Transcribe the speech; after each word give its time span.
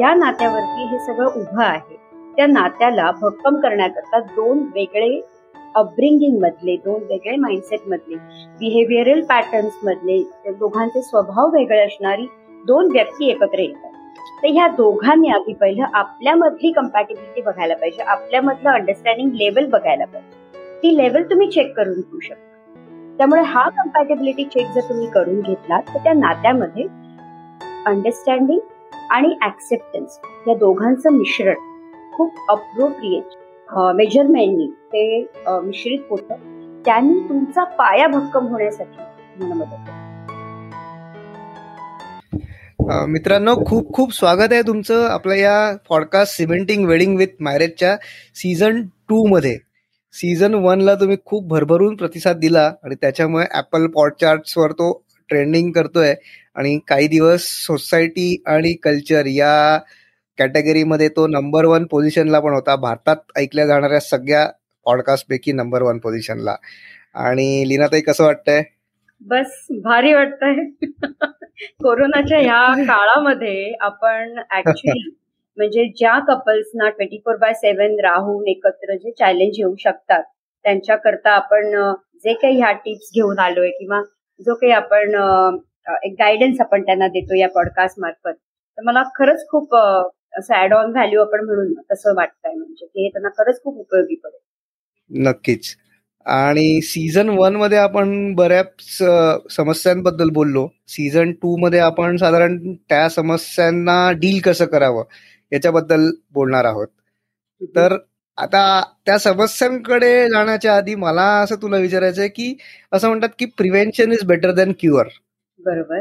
ज्या 0.00 0.12
नात्यावरती 0.14 0.84
हे 0.88 0.98
सगळं 0.98 1.26
उभं 1.26 1.62
आहे 1.62 1.96
त्या 2.36 2.46
नात्याला 2.46 3.10
भक्कम 3.20 3.56
करण्याकरता 3.60 4.20
दोन 4.20 4.58
वेगळे 4.74 5.20
अपब्रिंगिंग 5.74 6.38
मधले 6.42 6.76
दोन 6.76 7.02
वेगळे 7.02 7.36
माइंडसेट 7.36 7.80
मधले 7.88 8.16
बिहेवियरल 8.60 9.20
पॅटर्न्स 9.20 9.72
मधले 9.84 10.18
दोघांचे 10.52 11.02
स्वभाव 11.02 11.50
वेगळे 11.52 11.80
असणारी 11.80 12.26
दोन 12.66 12.90
व्यक्ती 12.92 13.28
एकत्र 13.30 13.58
येतात. 13.58 13.90
तर 14.42 14.48
ह्या 14.48 14.68
दोघांनी 14.68 15.28
आधी 15.28 15.52
पहिलं 15.52 15.84
आपल्यामधली 15.94 16.72
कम्पॅटेबिलिटी 16.72 17.42
बघायला 17.42 17.74
पाहिजे 17.74 18.02
आपल्यामधलं 18.02 18.70
अंडरस्टँडिंग 18.70 19.30
लेवल 19.34 19.70
बघायला 19.70 20.04
पाहिजे. 20.04 20.78
ती 20.82 20.96
लेवल 20.96 21.30
तुम्ही 21.30 21.50
चेक 21.50 21.76
करून 21.76 22.00
घेऊ 22.00 22.20
शकता. 22.20 23.16
त्यामुळे 23.18 23.42
हा 23.42 23.68
कम्पॅटेबिलिटी 23.68 24.44
चेक 24.44 24.72
जर 24.74 24.88
तुम्ही 24.88 25.10
करून 25.10 25.40
घेतलात 25.40 25.94
तर 25.94 26.04
त्या 26.04 26.12
नात्यामध्ये 26.12 26.86
अंडरस्टँडिंग 27.86 28.60
आणि 29.10 29.34
ऍक्सेप्टन्स 29.44 30.18
या 30.48 30.54
दोघांचं 30.54 31.12
मिश्रण 31.12 31.54
खूप 32.12 32.34
अप्रोप्रिएट 32.48 33.36
मेजरमेंटनी 33.96 34.66
ते 34.92 35.20
मिश्रित 35.62 35.98
होतं. 36.10 36.34
त्यांनी 36.84 37.18
तुमचा 37.28 37.64
पाया 37.78 38.06
भक्कम 38.06 38.46
होण्यासाठी 38.46 39.44
मला 39.44 39.54
मदत 39.54 39.88
मित्रांनो 43.08 43.54
खूप 43.66 43.92
खूप 43.94 44.12
स्वागत 44.14 44.52
आहे 44.52 44.62
तुमचं 44.62 45.06
आपल्या 45.06 45.36
या 45.36 45.76
पॉडकास्ट 45.88 46.36
सिमेंटिंग 46.36 46.86
वेडिंग 46.86 47.16
विथ 47.16 47.36
मॅरेजच्या 47.40 47.96
सीझन 48.34 48.80
टू 49.08 49.26
मध्ये. 49.26 49.56
सीझन 50.14 50.54
वनला 50.54 50.94
तुम्ही 50.94 51.16
खूप 51.26 51.46
भरभरून 51.48 51.96
प्रतिसाद 51.96 52.36
दिला 52.36 52.70
आणि 52.84 52.94
त्याच्यामुळे 52.94 53.44
ऍपल 53.58 53.86
पॉडचार्ट्सवर 53.86 54.72
तो 54.72 54.90
ट्रेंडिंग 55.30 55.70
करतोय. 55.72 56.14
आणि 56.56 56.78
काही 56.88 57.06
दिवस 57.08 57.42
सोसायटी 57.66 58.42
आणि 58.46 58.72
कल्चर 58.82 59.26
या 59.26 59.78
कॅटेगरीमध्ये 60.38 61.08
तो 61.08 61.26
नंबर 61.26 61.64
वन 61.64 61.84
पोझिशनला 61.86 62.40
पण 62.40 62.54
होता. 62.54 62.76
भारतात 62.76 63.16
ऐकल्या 63.38 63.66
जाणाऱ्या 63.66 64.00
सगळ्या 64.00 64.46
पॉडकास्ट 64.86 65.28
पैकी 65.28 65.52
नंबर 65.52 65.82
वन 65.82 65.98
पोझिशनला 65.98 66.56
आणि 67.26 67.64
लीनाताई 67.68 68.00
कसं 68.00 68.24
वाटतंय? 68.24 68.62
बस 69.20 69.66
भारी 69.84 70.12
वाटतंय. 70.12 70.64
कोरोनाच्या 71.82 72.38
ह्या 72.38 72.84
काळामध्ये 72.86 73.72
आपण 73.80 74.38
ऍक्च्युली 74.56 75.08
म्हणजे 75.58 75.84
ज्या 75.96 76.18
कपल्सना 76.28 76.88
ट्वेंटी 76.88 77.18
फोर 77.18 77.36
बाय 77.36 77.52
सेव्हन 77.54 77.98
राहून 78.00 78.48
एकत्र 78.48 78.94
जे 78.94 79.10
चॅलेंज 79.10 79.58
येऊ 79.58 79.74
शकतात 79.78 80.22
त्यांच्याकरता 80.64 81.30
आपण 81.30 81.70
जे 82.24 82.32
काही 82.32 82.56
ह्या 82.58 82.72
टिप्स 82.84 83.10
घेऊन 83.14 83.38
आलोय 83.38 83.70
किंवा 83.70 84.00
जो 84.40 84.54
काही 84.54 84.72
आपण 84.72 85.14
एक 86.04 86.12
गायडन्स 86.12 86.60
आपण 86.60 86.82
त्यांना 86.82 87.08
देतो 87.08 87.34
या 87.34 87.48
पॉडकास्ट 87.48 88.00
मार्फत. 88.00 88.34
तर 88.78 88.82
मला 88.82 89.02
खरंच 89.18 89.46
खूप 89.48 89.74
असं 90.38 90.54
ऍड 90.54 90.72
ऑन 90.72 90.90
व्हॅल्यू 90.90 91.20
आपण 91.20 91.44
म्हणून 91.44 91.72
तसं 91.92 92.14
वाटतंय 92.16 92.54
म्हणजे 92.54 92.86
की 92.86 93.02
हे 93.02 93.08
त्यांना 93.08 93.28
खरंच 93.28 93.62
खूप 93.62 93.78
उपयोगी 93.78 94.14
पडेल. 94.14 95.26
नक्कीच. 95.28 95.76
आणि 96.26 96.80
सीझन 96.82 97.28
वनमध्ये 97.28 97.78
आपण 97.78 98.34
बऱ्याच 98.34 99.02
समस्यांबद्दल 99.56 100.30
बोललो. 100.30 100.68
सीझन 100.88 101.32
टू 101.32 101.56
मध्ये 101.56 101.78
आपण 101.78 102.16
साधारण 102.16 102.74
त्या 102.88 103.08
समस्यांना 103.08 104.12
डील 104.12 104.40
कसं 104.40 104.64
करावं 104.64 105.04
याच्याबद्दल 105.52 106.10
बोलणार 106.32 106.64
आहोत. 106.64 106.88
तर 107.62 107.96
आता 108.38 108.60
त्या 109.06 109.18
समस्यांकडे 109.18 110.12
जाण्याच्या 110.30 110.76
आधी 110.76 110.94
मला 110.94 111.22
असं 111.40 111.56
तुला 111.62 111.76
विचारायचं 111.76 112.20
आहे 112.20 112.28
की 112.28 112.54
असं 112.92 113.08
म्हणतात 113.08 113.28
की 113.38 113.44
prevention 113.58 114.12
is 114.12 114.24
better 114.26 114.50
than 114.52 114.72
cure 114.80 115.08
बरोबर. 115.60 116.00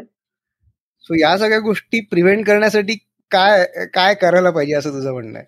सो 1.05 1.15
या 1.15 1.37
सगळ्या 1.37 1.59
गोष्टी 1.59 1.99
प्रिव्हेंट 2.05 2.45
करण्यासाठी 2.47 2.95
काय 3.31 3.65
काय 3.93 4.13
करायला 4.13 4.49
पाहिजे 4.51 4.73
असं 4.75 4.91
तुझं 4.93 5.11
म्हणणं 5.13 5.37
आहे? 5.39 5.45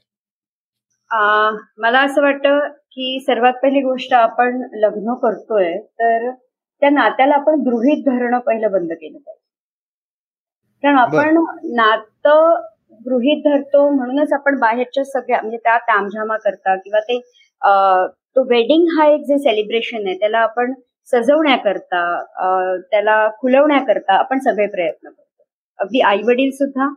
मला 1.78 2.02
असं 2.02 2.22
वाटतं 2.22 2.68
की 2.92 3.20
सर्वात 3.26 3.54
पहिली 3.64 3.82
गोष्ट 3.82 4.14
आपण 4.14 4.62
लग्न 4.76 5.14
करतोय 5.22 5.74
तर 6.00 6.30
त्या 6.32 6.90
नात्याला 6.90 7.36
आपण 7.36 7.62
गृहित 7.62 8.04
धरणं 8.06 8.40
पहिलं 8.40 8.72
बंद 8.72 8.92
केलं 8.92 9.18
पाहिजे. 9.18 9.40
कारण 10.84 10.98
आपण 10.98 11.38
नातं 11.76 12.62
गृहित 13.06 13.42
धरतो 13.46 13.90
म्हणूनच 13.90 14.34
आपण 14.34 14.58
बाहेरच्या 14.60 15.04
सगळ्या 15.06 15.42
म्हणजे 15.42 15.58
त्या 15.58 15.78
तामझामा 15.88 16.38
करता 16.38 16.76
किंवा 16.76 17.00
ते 17.02 17.20
तो 18.36 18.44
वेडिंग 18.50 18.88
हा 18.98 19.08
एक 19.08 19.22
जे 19.22 19.38
सेलिब्रेशन 19.40 20.08
आहे 20.08 20.16
त्याला 20.20 20.40
आपण 20.40 20.74
सजवण्याकरता 21.10 22.04
त्याला 22.92 23.28
खुलवण्याकरता 23.40 24.14
आपण 24.14 24.40
सगळे 24.40 24.68
प्रयत्न 24.68 25.10
करतो. 25.10 25.44
अगदी 25.80 26.02
आई 26.02 26.22
वडील 26.24 26.52
सुद्धा 26.52 26.88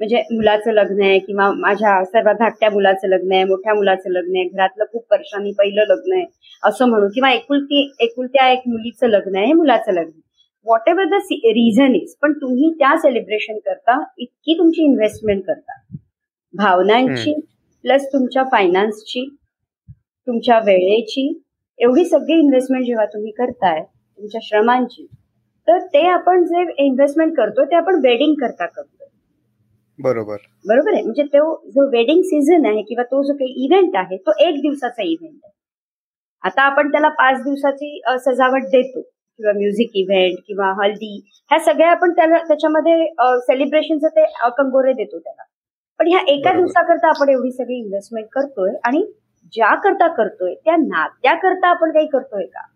म्हणजे 0.00 0.22
मुलाचं 0.30 0.72
लग्न 0.72 1.02
आहे 1.02 1.18
किंवा 1.18 1.50
माझ्या 1.54 2.02
सर्वात 2.04 2.34
धाकट्या 2.34 2.70
मुलाचं 2.70 3.08
लग्न 3.08 3.32
आहे 3.32 3.44
मोठ्या 3.44 3.74
मुलाचं 3.74 4.10
लग्न 4.10 4.36
आहे 4.36 4.44
घरातलं 4.46 4.84
खूप 4.92 5.12
वर्षांनी 5.12 5.52
पहिलं 5.58 5.84
लग्न 5.88 6.16
आहे 6.16 6.24
असं 6.62 6.88
म्हणू 6.88 7.08
किंवा 7.14 7.30
एकुलती 7.32 7.82
एकुलत्या 8.00 8.48
एक 8.50 8.62
मुलीचं 8.66 9.08
लग्न 9.08 9.36
आहे 9.36 9.52
मुलाचं 9.52 9.92
लग्न 9.92 10.18
what 10.66 10.88
ever 10.88 11.04
the 11.08 11.20
reason 11.56 11.94
is 11.94 12.14
पण 12.22 12.32
तुम्ही 12.32 12.70
त्या 12.78 12.96
सेलिब्रेशन 12.98 13.58
करता 13.58 14.02
इतकी 14.18 14.58
तुमची 14.58 14.84
इन्व्हेस्टमेंट 14.84 15.42
करता. 15.46 15.80
भावनांची 16.54 17.32
प्लस 17.84 18.04
तुमच्या 18.12 18.42
फायनान्सची 18.52 19.24
तुमच्या 20.26 20.58
वेळेची 20.66 21.26
एवढी 21.78 22.04
सगळी 22.04 22.38
इन्व्हेस्टमेंट 22.38 22.84
जेव्हा 22.86 23.04
तुम्ही 23.04 23.30
करताय 23.32 23.80
तुमच्या 23.82 24.40
श्रमांची 24.42 25.06
तर 25.68 25.78
ते 25.94 26.06
आपण 26.08 26.44
जे 26.44 26.62
इन्व्हेस्टमेंट 26.84 27.36
करतो 27.36 27.64
ते 27.64 27.76
आपण 27.76 28.00
वेडिंग 28.04 28.34
करता 28.40 28.66
करतो 28.66 29.00
बरोबर. 29.98 30.36
बरोबर 30.64 30.92
आहे? 30.92 31.02
म्हणजे 31.02 31.22
तो 31.22 31.54
जो 31.66 31.88
वेडिंग 31.90 32.20
सीझन 32.22 32.66
आहे 32.66 32.82
किंवा 32.82 33.02
तो 33.04 33.22
जो 33.22 33.34
काही 33.34 33.64
इव्हेंट 33.64 33.96
आहे 33.96 34.16
तो 34.16 34.32
एक 34.46 34.60
दिवसाचा 34.60 35.02
इव्हेंट 35.02 35.34
आहे. 35.44 35.52
आता 36.44 36.62
आपण 36.62 36.90
त्याला 36.92 37.08
पाच 37.18 37.42
दिवसाची 37.42 38.00
सजावट 38.20 38.62
देतो. 38.72 39.00
किंवा 39.38 39.52
म्युझिक 39.52 39.90
इव्हेंट 39.94 40.38
किंवा 40.46 40.70
हल्दी 40.82 41.14
ह्या 41.50 41.58
सगळ्या 41.64 41.90
आपण 41.90 42.12
त्याला 42.12 42.38
त्याच्यामध्ये 42.48 43.06
सेलिब्रेशनचं 43.40 44.08
ते 44.08 44.24
कंगोरे 44.58 44.92
देतो 44.92 45.18
त्याला. 45.18 45.42
पण 46.00 46.08
ह्या 46.08 46.20
एका 46.28 46.52
दिवसाकरता 46.52 47.08
आपण 47.08 47.28
एवढी 47.28 47.50
सगळी 47.52 47.78
इन्व्हेस्टमेंट 47.78 48.26
करतोय 48.32 48.70
आणि 48.84 49.02
ज्या 49.52 49.74
करता 49.84 50.06
करतोय 50.14 50.54
त्या 50.54 50.76
नात्याकरता 50.78 51.68
आपण 51.68 51.90
काही 51.92 52.06
करतोय 52.06 52.44
का? 52.46 52.66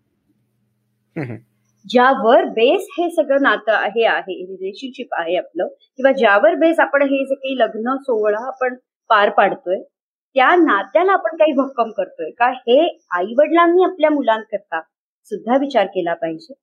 ज्यावर 1.85 2.43
बेस 2.53 2.87
हे 2.97 3.09
सगळं 3.11 3.41
नातं 3.41 3.85
हे 3.95 4.05
आहे 4.05 4.33
रिलेशनशिप 4.45 5.13
आहे 5.17 5.35
आपलं 5.37 5.67
किंवा 5.67 6.11
ज्यावर 6.11 6.55
बेस 6.55 6.79
आपण 6.79 7.01
हे 7.03 7.23
जे 7.25 7.35
काही 7.35 7.57
लग्न 7.57 7.95
सोहळा 7.99 8.45
आपण 8.47 8.75
पार 9.09 9.29
पाडतोय 9.37 9.79
त्या 10.35 10.49
नात्याला 10.55 11.11
आपण 11.11 11.35
काही 11.37 11.53
भक्कम 11.57 11.89
करतोय 11.97 12.29
का? 12.31 12.49
हे 12.49 12.79
आई 13.11 13.33
वडिलांनी 13.37 13.83
आपल्या 13.83 14.09
मुलांकरता 14.09 14.79
सुद्धा 15.29 15.57
विचार 15.57 15.85
केला 15.85 16.13
पाहिजे. 16.13 16.53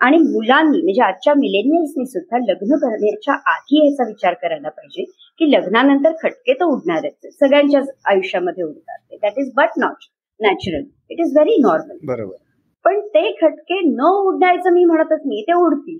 आणि 0.00 0.18
मुलांनी 0.18 0.80
म्हणजे 0.82 1.02
आजच्या 1.02 1.34
मिलेनियल्सनी 1.34 2.04
सुद्धा 2.06 2.38
लग्न 2.38 2.76
करण्याच्या 2.76 3.34
आधी 3.52 3.84
याचा 3.86 4.04
विचार 4.08 4.34
करायला 4.34 4.68
पाहिजे 4.68 5.04
की 5.38 5.50
लग्नानंतर 5.50 6.12
खटके 6.22 6.54
तर 6.54 6.64
उडणारच 6.64 7.26
सगळ्यांच्याच 7.34 7.88
आयुष्यामध्ये 8.08 8.64
उडतात 8.64 9.16
that 9.22 9.38
is 9.38 9.52
but 9.56 9.78
not 9.78 10.08
natural 10.40 10.82
it 11.10 11.20
is 11.20 11.32
very 11.36 11.56
normal 11.62 11.98
बरोबर. 12.06 12.36
पण 12.84 13.00
ते 13.06 13.30
खटके 13.32 13.80
न 13.80 14.08
उडायचं 14.26 14.72
मी 14.72 14.84
म्हणतच 14.84 15.20
नाही 15.24 15.42
ते 15.42 15.52
उडतील. 15.52 15.98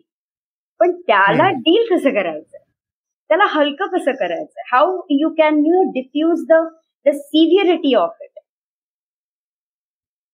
पण 0.81 0.93
त्याला 1.01 1.49
डील 1.51 1.85
कसं 1.91 2.11
करायचं? 2.11 2.59
त्याला 3.31 3.45
हलकं 3.49 3.87
कसं 3.87 4.13
करायचं? 4.13 4.63
How 4.73 5.01
you 5.11 5.29
can 5.29 5.59
you 5.59 5.83
defuse 5.93 6.45
the 6.49 6.63
the 7.07 7.15
severity 7.15 7.95
of 7.95 8.17
it 8.23 8.32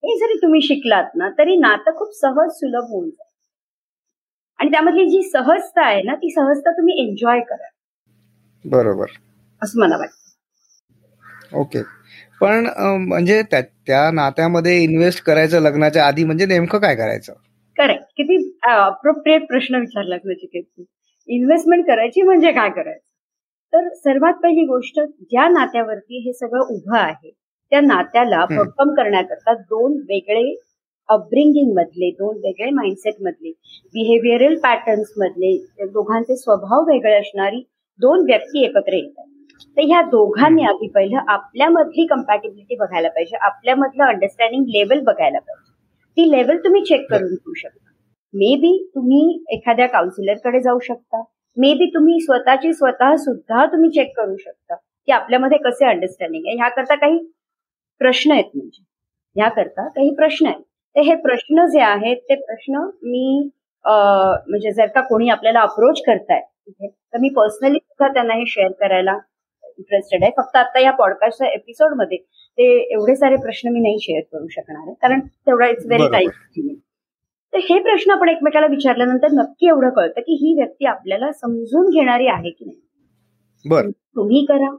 हे 0.03 0.17
जरी 0.19 0.37
तुम्ही 0.43 0.61
शिकलात 0.63 1.11
ना 1.17 1.29
तरी 1.39 1.57
नातं 1.57 1.95
खूप 1.97 2.11
सहज 2.15 2.51
सुलभ 2.51 2.91
होऊन 2.91 3.09
जाईल 3.09 3.27
आणि 4.59 4.71
त्यामधली 4.71 5.05
जी 5.09 5.23
सहजता 5.23 5.85
आहे 5.87 6.03
ना 6.03 6.15
ती 6.15 6.31
सहजता 6.31 6.71
तुम्ही 6.73 6.95
एन्जॉय 7.03 7.41
करा. 7.41 7.69
बरोबर. 8.65 9.07
असं 9.63 9.81
मला 9.81 9.97
वाटतं. 9.97 11.57
ओके. 11.59 11.83
पण 12.41 12.67
म्हणजे 13.09 13.43
त्या 13.51 14.11
नात्यामध्ये 14.11 14.77
इन्व्हेस्ट 14.83 15.23
करायचं 15.25 15.61
लग्नाच्या 15.61 16.05
आधी 16.07 16.25
म्हणजे 16.25 16.47
नेमकं 16.47 16.79
काय 16.79 16.95
करायचं? 16.97 17.33
करेक्ट 17.79 18.05
किती 18.17 18.37
अप्रोप्रिएट 18.71 19.47
प्रश्न 19.49 19.79
विचारला 19.81 20.17
नचिकेत 20.25 20.83
इन्व्हेस्टमेंट 21.29 21.87
करायची 21.87 22.23
म्हणजे 22.23 22.53
काय 22.53 22.71
करायचं? 22.71 23.07
तर 23.73 23.89
सर्वात 23.95 24.35
पहिली 24.43 24.65
गोष्ट 24.67 25.01
ज्या 25.01 25.49
नात्यावरती 25.49 26.25
हे 26.27 26.33
सगळं 26.33 26.75
उभं 26.75 26.97
आहे 26.99 27.31
त्या 27.73 27.81
नात्याला 27.81 28.45
भक्कम 28.51 28.95
करण्याकरता 28.95 29.55
दोन 29.55 29.97
वेगळे 30.09 30.55
अपब्रिंगिंग 31.09 31.73
मधले 31.77 32.11
दोन 32.11 32.37
वेगळे 32.37 32.71
माइंडसेट 32.71 33.15
मधले 33.23 33.51
बिहेवियरल 33.95 34.55
पॅटर्न्स 34.59 35.13
मधले 35.19 35.57
दोघांचे 35.87 36.37
स्वभाव 36.37 36.91
वेगळे 36.91 37.15
असणारी 37.15 37.63
दोन 38.01 38.25
व्यक्ती 38.27 38.65
एकत्र 38.65 38.93
येतात. 38.93 39.25
तर 39.77 39.83
ह्या 39.83 40.01
दोघांनी 40.03 40.63
आधी 40.65 40.89
पहिलं 40.89 41.31
आपल्यामधली 41.33 42.07
कम्पॅटेबिलिटी 42.07 42.77
बघायला 42.77 43.09
पाहिजे 43.09 43.37
आपल्यामधलं 43.37 44.05
अंडरस्टँडिंग 44.05 44.65
लेवल 44.69 45.01
बघायला 45.05 45.39
पाहिजे. 45.39 45.73
ती 46.17 46.31
लेवल 46.31 46.57
तुम्ही 46.57 46.85
चेक 46.85 47.07
करून 47.11 47.29
घेऊ 47.29 47.55
शकता. 47.55 47.91
मे 48.35 48.55
बी 48.57 48.77
तुम्ही 48.95 49.45
एखाद्या 49.51 49.87
काउन्सिलरकडे 49.87 50.61
जाऊ 50.61 50.79
शकता. 50.79 51.23
मे 51.57 51.73
बी 51.75 51.87
तुम्ही 51.87 52.21
स्वतःची 52.21 52.73
स्वतः 52.73 53.17
सुद्धा 53.17 53.65
तुम्ही 53.67 53.91
चेक 53.91 54.17
करू 54.17 54.37
शकता 54.37 54.75
की 54.75 55.13
आपल्यामध्ये 55.13 55.59
कसे 55.59 55.87
अंडरस्टँडिंग 55.87 56.47
आहे. 56.47 56.57
ह्याकरता 56.57 56.95
काही 56.95 57.19
प्रश्न 58.01 58.33
आहेत 58.33 58.51
म्हणजे. 58.55 58.83
ह्याकरता 59.37 59.87
काही 59.89 60.15
प्रश्न 60.17 60.47
आहेत. 60.47 60.63
तर 60.97 61.01
हे 61.07 61.15
प्रश्न 61.23 61.65
जे 61.73 61.81
आहेत 61.83 62.17
ते 62.29 62.35
प्रश्न 62.37 62.89
मी 63.05 63.49
म्हणजे 63.85 64.73
जर 64.73 64.87
का 64.95 65.01
कोणी 65.09 65.29
आपल्याला 65.31 65.61
अप्रोच 65.61 66.01
करताय 66.07 66.41
तिथे 66.41 66.89
तर 66.89 67.19
मी 67.21 67.29
पर्सनली 67.37 67.79
सुद्धा 67.79 68.13
त्यांना 68.15 68.35
हे 68.35 68.45
शेअर 68.47 68.73
करायला 68.81 69.13
इंटरेस्टेड 69.79 70.23
आहे. 70.23 70.33
फक्त 70.37 70.57
आता 70.57 70.81
या 70.81 70.91
पॉडकास्टच्या 70.93 71.49
एपिसोडमध्ये 71.49 72.19
ते 72.19 72.65
एवढे 72.95 73.15
सारे 73.17 73.37
प्रश्न 73.43 73.73
मी 73.73 73.81
नाही 73.81 73.99
शेअर 74.03 74.23
करू 74.33 74.49
शकणार 74.51 74.83
आहे. 74.87 74.95
कारण 75.03 75.21
तेवढा 75.47 75.67
इट्स 75.69 75.87
व्हेरी 75.87 76.09
टाईम 76.13 76.29
तर 77.53 77.59
हे 77.69 77.79
प्रश्न 77.83 78.11
आपण 78.13 78.29
एकमेकाला 78.29 78.67
विचारल्यानंतर 78.71 79.33
नक्की 79.33 79.69
एवढं 79.69 79.91
कळतं 79.97 80.21
की 80.21 80.35
ही 80.41 80.55
व्यक्ती 80.55 80.87
आपल्याला 80.87 81.31
समजून 81.33 81.89
घेणारी 81.91 82.27
आहे 82.29 82.51
की 82.51 82.65
नाही. 82.65 82.79
तुम्ही 84.17 84.45
करा 84.49 84.75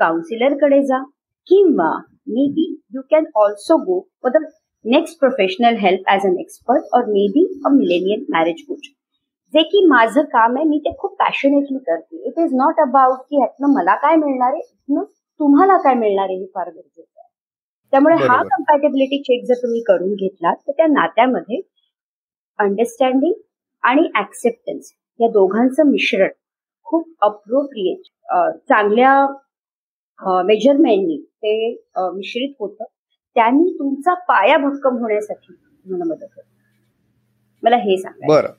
काउन्सिलरकडे 0.00 0.80
जा 0.86 1.02
किंवा 1.46 1.90
maybe 2.50 2.66
you 2.94 3.02
can 3.10 3.26
also 3.36 3.76
go 3.84 4.00
for 4.22 4.32
the 4.32 4.44
next 4.84 5.18
professional 5.18 5.76
help 5.78 6.08
as 6.08 6.26
an 6.26 6.38
expert 6.40 6.94
or 6.94 7.06
maybe 7.30 7.44
a 7.66 7.70
millennial 7.72 8.24
marriage 8.30 8.62
coach 8.68 8.88
जे 9.54 9.62
की 9.64 9.84
माझं 9.88 10.22
काम 10.30 10.56
आहे 10.56 10.64
मी 10.68 10.78
ते 10.84 10.92
खूप 10.98 11.12
पॅशनेटली 11.18 11.78
करते. 11.78 12.16
इट 12.28 12.38
इज 12.38 12.54
नॉट 12.54 12.80
अबाउट 12.80 13.18
की 13.20 13.36
ह्यातनं 13.36 13.74
मला 13.74 13.94
काय 13.96 14.16
मिळणार 14.16 14.52
आहे 14.52 15.04
तुम्हाला 15.40 15.76
काय 15.78 15.94
मिळणार 15.94 16.24
आहे 16.24 16.38
हे 16.38 16.46
फार 16.46 16.68
गरजेचं 16.68 17.20
आहे. 17.20 17.28
त्यामुळे 17.92 18.14
हा 18.18 18.42
कम्पॅटेबिलिटी 18.44 19.18
चेक 19.22 19.44
जर 19.48 19.62
तुम्ही 19.62 19.80
करून 19.86 20.14
घेतलात 20.14 20.56
तर 20.66 20.72
त्या 20.72 20.86
नात्यामध्ये 20.88 21.60
अंडरस्टँडिंग 22.58 23.32
आणि 23.84 24.08
ऍक्सेप्टन्स 24.18 24.92
या 25.20 25.28
दोघांचं 25.30 25.90
मिश्रण 25.90 26.28
खूप 26.86 27.06
अप्रोप्रिएट 27.22 28.06
चांगल्या 28.68 29.14
मेजरमेंटनी 30.20 31.16
ते 31.16 31.52
मिश्रित 31.96 32.54
होतं. 32.60 32.84
त्यांनी 33.36 33.70
तुमचा 33.78 34.14
पाया 34.28 34.56
भक्कम 34.58 34.96
होण्यासाठी 34.98 35.52
तुम्हाला 35.52 36.04
मदत 36.04 36.24
होते 36.26 36.52
मला 37.62 37.76
हे 37.76 37.96
सांगा 37.98 38.26
बरं. 38.28 38.52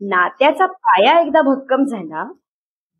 नात्याचा 0.00 0.66
पाया 0.66 1.18
एकदा 1.20 1.40
भक्कम 1.42 1.84
झाला 1.84 2.24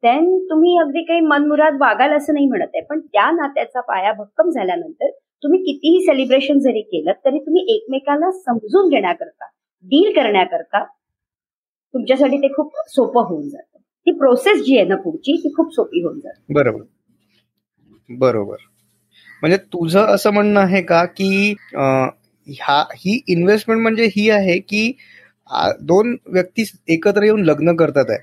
देन 0.03 0.27
तुम्ही 0.51 0.77
अगदी 0.79 1.03
काही 1.05 1.21
मनमुराद 1.21 1.77
वागाल 1.81 2.13
असं 2.13 2.35
नाही 2.35 2.47
म्हणत 2.47 2.75
आहे 2.75 2.85
पण 2.85 3.01
त्या 3.03 3.31
नात्याचा 3.31 3.81
पाया 3.81 4.13
भक्कम 4.13 4.51
झाल्यानंतर 4.51 5.11
तुम्ही 5.43 5.59
कितीही 5.63 6.01
सेलिब्रेशन 6.01 6.59
जरी 6.59 6.81
केलं 6.83 7.13
तरी 7.25 7.39
तुम्ही 7.39 7.65
एकमेकाला 7.75 8.31
समजून 8.33 8.89
घेण्याकरता 8.89 9.47
डील 9.85 10.13
करण्याकरता 10.15 10.85
तुमच्यासाठी 11.95 12.37
ते 12.39 12.49
खूप 12.55 12.73
सोपं 12.89 13.25
होऊन 13.29 13.49
जातं. 13.49 13.79
ती 13.79 14.13
प्रोसेस 14.19 14.63
जी 14.63 14.77
आहे 14.77 14.87
ना 14.89 14.97
पुढची 14.97 15.37
ती 15.37 15.53
खूप 15.57 15.73
सोपी 15.75 16.03
होऊन 16.05 16.19
जाते. 16.21 16.53
बरोबर. 16.53 16.83
बरोबर. 18.11 18.57
म्हणजे 19.43 19.57
तुझं 19.73 20.07
असं 20.15 20.31
म्हणणं 20.33 20.61
आहे 20.61 20.83
का 20.83 21.05
की 21.07 21.55
ह्या 21.75 22.83
ही 22.97 23.21
इन्व्हेस्टमेंट 23.29 23.81
म्हणजे 23.83 24.05
ही 24.17 24.29
आहे 24.31 24.59
की 24.61 24.93
दोन 25.81 26.17
व्यक्ती 26.27 26.65
एकत्र 26.89 27.23
येऊन 27.23 27.45
लग्न 27.45 27.75
करतात 27.77 28.11
आहे. 28.11 28.19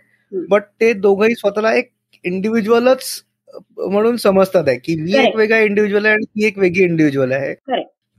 बट 0.49 0.63
ते 0.81 0.91
दोघंही 0.93 1.35
स्वतःला 1.35 1.73
एक 1.73 1.89
इंडिव्हिज्युअलच 2.25 3.03
म्हणून 3.79 4.15
समजतात 4.17 4.67
आहे 4.67 4.77
की 4.77 4.95
मी 5.01 5.13
एक 5.19 5.35
वेगळा 5.35 5.59
इंडिव्हिज्युअल 5.59 6.05
आहे 6.05 6.13
आणि 6.13 6.25
ती 6.25 6.45
एक 6.47 6.57
वेगळी 6.59 6.83
इंडिव्हिज्युअल 6.83 7.31
आहे. 7.31 7.53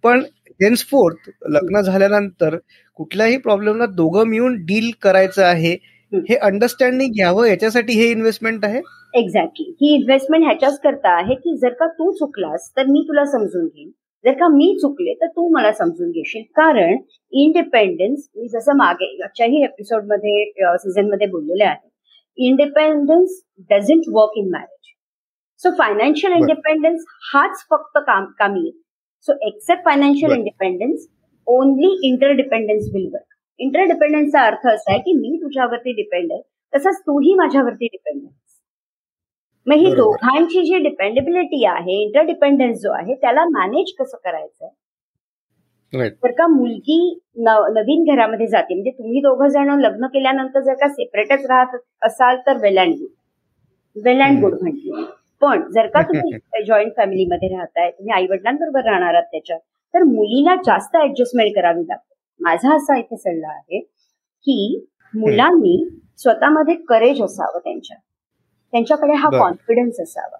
पण 0.04 0.22
हेन्सफोर्थ 0.60 1.30
लग्न 1.50 1.80
झाल्यानंतर 1.80 2.56
कुठल्याही 2.98 3.36
प्रॉब्लेमला 3.36 3.86
दोघं 3.86 4.26
मिळून 4.28 4.54
डील 4.66 4.90
करायचं 5.02 5.44
आहे 5.44 5.76
हे 6.12 6.34
अंडरस्टँडिंग 6.36 7.12
घ्यावं 7.12 7.46
याच्यासाठी 7.46 7.92
हे 7.92 8.10
इन्व्हेस्टमेंट 8.10 8.64
आहे? 8.64 8.80
एक्झॅक्टली 9.14 9.70
ही 9.80 9.94
इन्व्हेस्टमेंट 9.94 10.44
ह्याच्याच 10.44 10.78
करता 10.80 11.14
आहे 11.16 11.34
की 11.34 11.56
जर 11.58 11.72
का 11.80 11.86
तू 11.88 12.10
चुकलास 12.18 12.70
तर 12.76 12.86
मी 12.86 13.00
तुला 13.08 13.24
समजून 13.24 13.66
घेईन. 13.66 13.90
जर 14.24 14.32
का 14.32 14.48
मी 14.48 14.74
चुकले 14.80 15.14
तर 15.14 15.26
तू 15.26 15.48
मला 15.54 15.72
समजून 15.72 16.10
घेशील. 16.10 16.42
कारण 16.56 16.96
इंडिपेंडन्स 17.32 18.28
मी 18.36 18.48
जसं 18.48 18.76
मागे 18.76 19.64
एपिसोडमध्ये 19.64 20.44
सीझनमध्ये 20.78 21.26
बोललेले 21.26 21.64
आहे. 21.64 21.88
Independence 22.38 23.40
doesn't 23.70 24.08
work 24.14 24.38
in 24.38 24.50
marriage 24.52 24.94
so 25.60 25.70
financial 25.78 26.32
independence 26.32 27.04
हाच 27.32 27.64
फक्त 27.70 27.98
काम 28.06 28.24
कामी 28.38 28.64
येतो 28.64 28.82
so 29.28 29.46
except 29.46 29.84
financial 29.84 30.32
independence 30.32 31.06
only 31.46 31.96
interdependence 32.08 32.90
will 32.94 33.08
work 33.12 33.35
इंटरडिपेंडन्सचा 33.60 34.42
अर्थ 34.46 34.66
असा 34.68 34.92
आहे 34.92 35.00
की 35.00 35.12
मी 35.18 35.36
तुझ्यावरती 35.42 35.92
डिपेंड 35.92 36.32
आहे 36.32 36.42
तसंच 36.72 37.00
तूही 37.00 37.34
माझ्यावरती 37.34 37.86
डिपेंड 37.86 38.20
आहे. 38.22 38.34
मग 39.66 39.76
ही 39.76 39.94
दोघांची 39.94 40.64
जी 40.64 40.78
डिपेंडेबिलिटी 40.78 41.64
आहे 41.66 42.02
इंटरडिपेंडन्स 42.02 42.78
जो 42.80 42.92
आहे 42.92 43.14
त्याला 43.14 43.44
मॅनेज 43.50 43.92
कसं 43.98 44.16
करायचं 44.24 44.68
जर 46.22 46.30
का 46.38 46.46
मुलगी 46.46 46.98
नवीन 47.74 48.04
घरामध्ये 48.14 48.46
जाते 48.46 48.74
म्हणजे 48.74 48.90
तुम्ही 48.90 49.20
दोघं 49.22 49.48
जण 49.48 49.70
लग्न 49.80 50.06
केल्यानंतर 50.06 50.60
जर 50.60 50.74
का 50.80 50.88
सेपरेटच 50.88 51.44
राहत 51.50 51.76
असाल 52.06 52.36
तर 52.46 52.56
well 52.62 52.78
and 52.78 52.94
good 52.94 54.04
well 54.04 54.20
and 54.22 54.40
good 54.40 54.54
म्हटली. 54.62 55.04
पण 55.42 55.62
जर 55.72 55.86
का 55.94 56.00
तुम्ही 56.02 56.62
जॉईंट 56.66 56.92
फॅमिलीमध्ये 56.96 57.48
राहताय 57.48 57.90
तुम्ही 57.90 58.12
आई 58.14 58.26
वडिलांबरोबर 58.30 58.84
राहणार 58.84 59.14
आहात 59.14 59.24
त्याच्यात 59.32 59.60
तर 59.94 60.02
मुलीला 60.04 60.54
जास्त 60.66 60.96
ऍडजस्टमेंट 60.96 61.54
करावी 61.56 61.82
लागते. 61.82 62.14
माझा 62.40 62.74
असा 62.76 62.98
इथे 62.98 63.16
सल्ला 63.16 63.48
आहे 63.48 63.80
की 63.80 64.86
मुलांनी 65.14 65.76
स्वतःमध्ये 66.18 66.74
करेज 66.88 67.22
असावं 67.22 67.58
त्यांच्या. 67.58 67.96
त्यांच्याकडे 68.72 69.14
हा 69.14 69.28
कॉन्फिडन्स 69.30 70.00
असावा. 70.00 70.38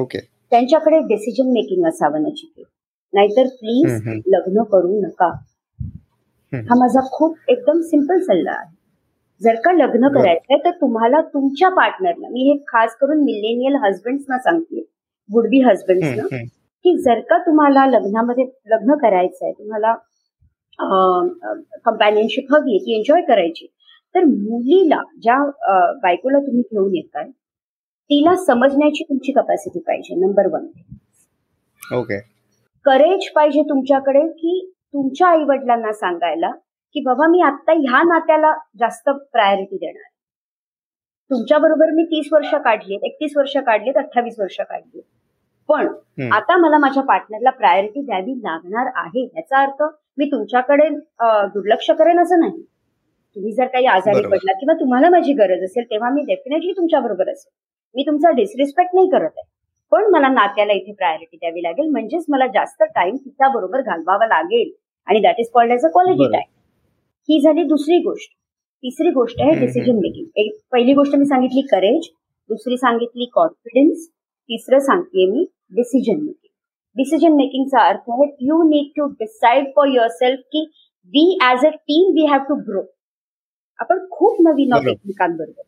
ओके 0.00 0.18
त्यांच्याकडे 0.52 0.98
डिसिजन 1.08 1.50
मेकिंग 1.52 1.86
असावं 1.86 2.22
नचिकेत. 2.22 2.64
नाहीतर 3.12 3.46
प्लीज 3.60 4.08
लग्न 4.26 4.62
करू 4.62 5.00
नका. 5.00 5.30
हा 6.52 6.78
माझा 6.78 7.00
खूप 7.12 7.36
एकदम 7.48 7.80
सिंपल 7.80 8.20
सल्ला 8.22 8.52
आहे. 8.52 8.72
जर 9.40 9.54
का 9.54 9.72
लग्न 9.72 10.08
करायचंय 10.08 10.58
तर 10.64 10.70
तुम्हाला 10.70 11.20
तुमच्या 11.22 11.68
पार्टनरला 11.68 12.28
मी 12.28 12.48
हे 12.50 12.56
खास 12.68 12.96
करून 12.96 13.22
मिलेनियल 13.24 13.76
हजबंड्सना 13.84 14.38
सांगते 14.38 14.84
वुड 15.28 15.48
बी 15.48 15.60
हजबंड्सना 15.60 16.36
की 16.84 16.96
जर 17.02 17.20
का 17.20 17.38
तुम्हाला 17.38 17.86
लग्नामध्ये 17.86 18.44
लग्न 18.66 18.96
करायचंय 18.96 19.52
तुम्हाला 19.52 19.94
कंपॅनियनशिप 20.78 22.52
हवी 22.52 22.78
ती 22.78 22.96
एन्जॉय 22.96 23.22
करायची. 23.28 23.66
तर 24.14 24.24
मुलीला 24.24 25.02
ज्या 25.22 25.36
बायकोला 26.02 26.38
तुम्ही 26.38 26.62
घेऊन 26.62 26.94
येताय 26.94 27.28
तिला 28.10 28.34
समजण्याची 28.36 29.04
तुमची 29.04 29.32
कपॅसिटी 29.32 29.80
पाहिजे 29.80 30.14
नंबर 30.16 30.46
वन 30.46 30.66
ओके 31.82 32.18
करेज 32.86 33.30
पाहिजे 33.34 33.62
तुमच्याकडे 33.62 34.26
की 34.30 34.60
तुमच्या 34.92 35.28
आई 35.28 35.44
वडिलांना 35.44 35.92
सांगायला 35.92 36.50
की 36.94 37.00
बाबा 37.00 37.26
मी 37.30 37.40
आता 37.42 37.72
ह्या 37.72 38.02
नात्याला 38.02 38.52
जास्त 38.78 39.08
प्रायोरिटी 39.32 39.76
देणार 39.76 40.10
तुमच्या 41.30 41.58
बरोबर 41.58 41.90
मी 41.90 42.04
तीस 42.04 42.28
वर्ष 42.32 42.54
काढली 42.64 42.98
एकतीस 43.02 43.36
वर्ष 43.36 43.56
काढलीत 43.56 43.96
अठ्ठावीस 43.96 44.34
वर्ष 44.38 44.56
काढली. 44.60 45.00
पण 45.68 45.86
आता 46.32 46.56
मला 46.56 46.78
माझ्या 46.78 47.02
पार्टनरला 47.02 47.50
प्रायोरिटी 47.50 48.00
द्यावी 48.00 48.32
लागणार 48.38 48.90
आहे 48.96 49.24
याचा 49.24 49.62
अर्थ 49.62 49.82
मी 50.18 50.26
तुमच्याकडे 50.32 50.88
दुर्लक्ष 51.54 51.90
करेन 51.90 52.20
असं 52.20 52.40
नाही. 52.40 52.62
तुम्ही 53.36 53.52
जर 53.52 53.66
काही 53.66 53.86
आजारी 53.86 54.22
पडला 54.26 54.52
किंवा 54.52 54.74
तुम्हाला 54.80 55.08
माझी 55.10 55.32
गरज 55.34 55.64
असेल 55.64 55.84
तेव्हा 55.90 56.10
मी 56.10 56.22
डेफिनेटली 56.24 56.72
तुमच्या 56.72 57.00
बरोबर 57.00 57.30
असेल. 57.30 57.50
मी 57.94 58.02
तुमचा 58.06 58.30
डिसरिस्पेक्ट 58.36 58.94
नाही 58.94 59.08
करत 59.10 59.38
आहे. 59.38 59.48
पण 59.92 60.10
मला 60.12 60.28
नात्याला 60.28 60.72
इथे 60.72 60.92
प्रायोरिटी 60.92 61.36
द्यावी 61.36 61.62
लागेल 61.62 61.88
म्हणजेच 61.90 62.24
मला 62.28 62.46
जास्त 62.54 62.82
टाइम 62.84 63.16
तिच्या 63.16 63.48
बरोबर 63.48 63.80
घालवावा 63.80 64.26
लागेल. 64.26 64.70
आणि 65.06 65.20
that 65.20 65.40
is 65.40 65.50
called 65.54 65.72
as 65.72 65.84
a 65.84 65.88
quality 65.92 66.32
time 66.32 66.48
ही 67.28 67.40
झाली 67.40 67.62
दुसरी 67.68 67.98
गोष्ट. 68.02 68.30
तिसरी 68.84 69.10
गोष्ट 69.10 69.40
आहे 69.40 69.52
डिसिजन 69.60 69.96
मेकिंग 69.96 70.26
एक 70.36 70.56
पहिली 70.72 70.94
गोष्ट 70.94 71.14
मी 71.16 71.24
सांगितली 71.26 71.60
करेज 71.70 72.08
दुसरी 72.50 72.76
सांगितली 72.76 73.28
कॉन्फिडन्स 73.34 74.08
तिसरं 74.48 74.78
सांगतेय 74.78 75.26
मी 75.26 75.44
डिसिजन 75.70 76.20
मेकिंग 76.20 76.52
डिसिजन 76.96 77.32
मेकिंगचा 77.32 77.86
अर्थ 77.88 78.10
आहे 78.10 78.26
you 78.40 78.62
need 78.62 78.90
to 78.96 79.06
decide 79.06 79.66
for 79.76 79.88
yourself 80.08 80.40
की 80.52 80.64
we 81.12 81.38
as 81.44 81.66
a 81.66 81.68
team 81.68 82.12
we 82.14 82.26
have 82.26 82.42
to 82.48 82.54
grow 82.54 82.82
आपण 83.78 84.06
खूप 84.10 84.40
नवीन 84.40 84.72
आहोत 84.72 84.88
एकमेकांबरोबर 84.88 85.62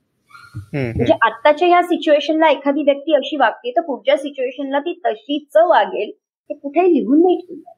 म्हणजे 0.72 1.14
आत्ताच्या 1.22 1.68
या 1.68 1.82
सिच्युएशनला 1.82 2.48
एखादी 2.48 2.82
व्यक्ती 2.82 3.14
अशी 3.14 3.36
वागते 3.36 3.70
तर 3.70 3.80
पुढच्या 3.80 4.16
सिच्युएशनला 4.16 4.78
ती 4.78 5.00
तशीच 5.06 5.56
वागेल 5.56 6.10
ते 6.10 6.54
कुठेही 6.54 6.92
लिहून 6.94 7.22
नाही 7.22 7.36
ठेवलं 7.36 7.74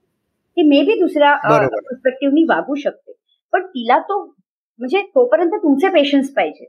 ती 0.57 0.63
मे 0.63 0.83
बी 0.83 0.99
दुसऱ्या 1.01 1.35
पर्स्पेक्टिव्हनी 1.67 2.43
वागू 2.45 2.75
शकते. 2.75 3.13
पण 3.53 3.67
तिला 3.67 3.99
तो 3.99 4.25
म्हणजे 4.25 5.01
तोपर्यंत 5.15 5.51
तुमचे 5.51 5.89
पेशन्स 5.89 6.33
पाहिजे. 6.33 6.65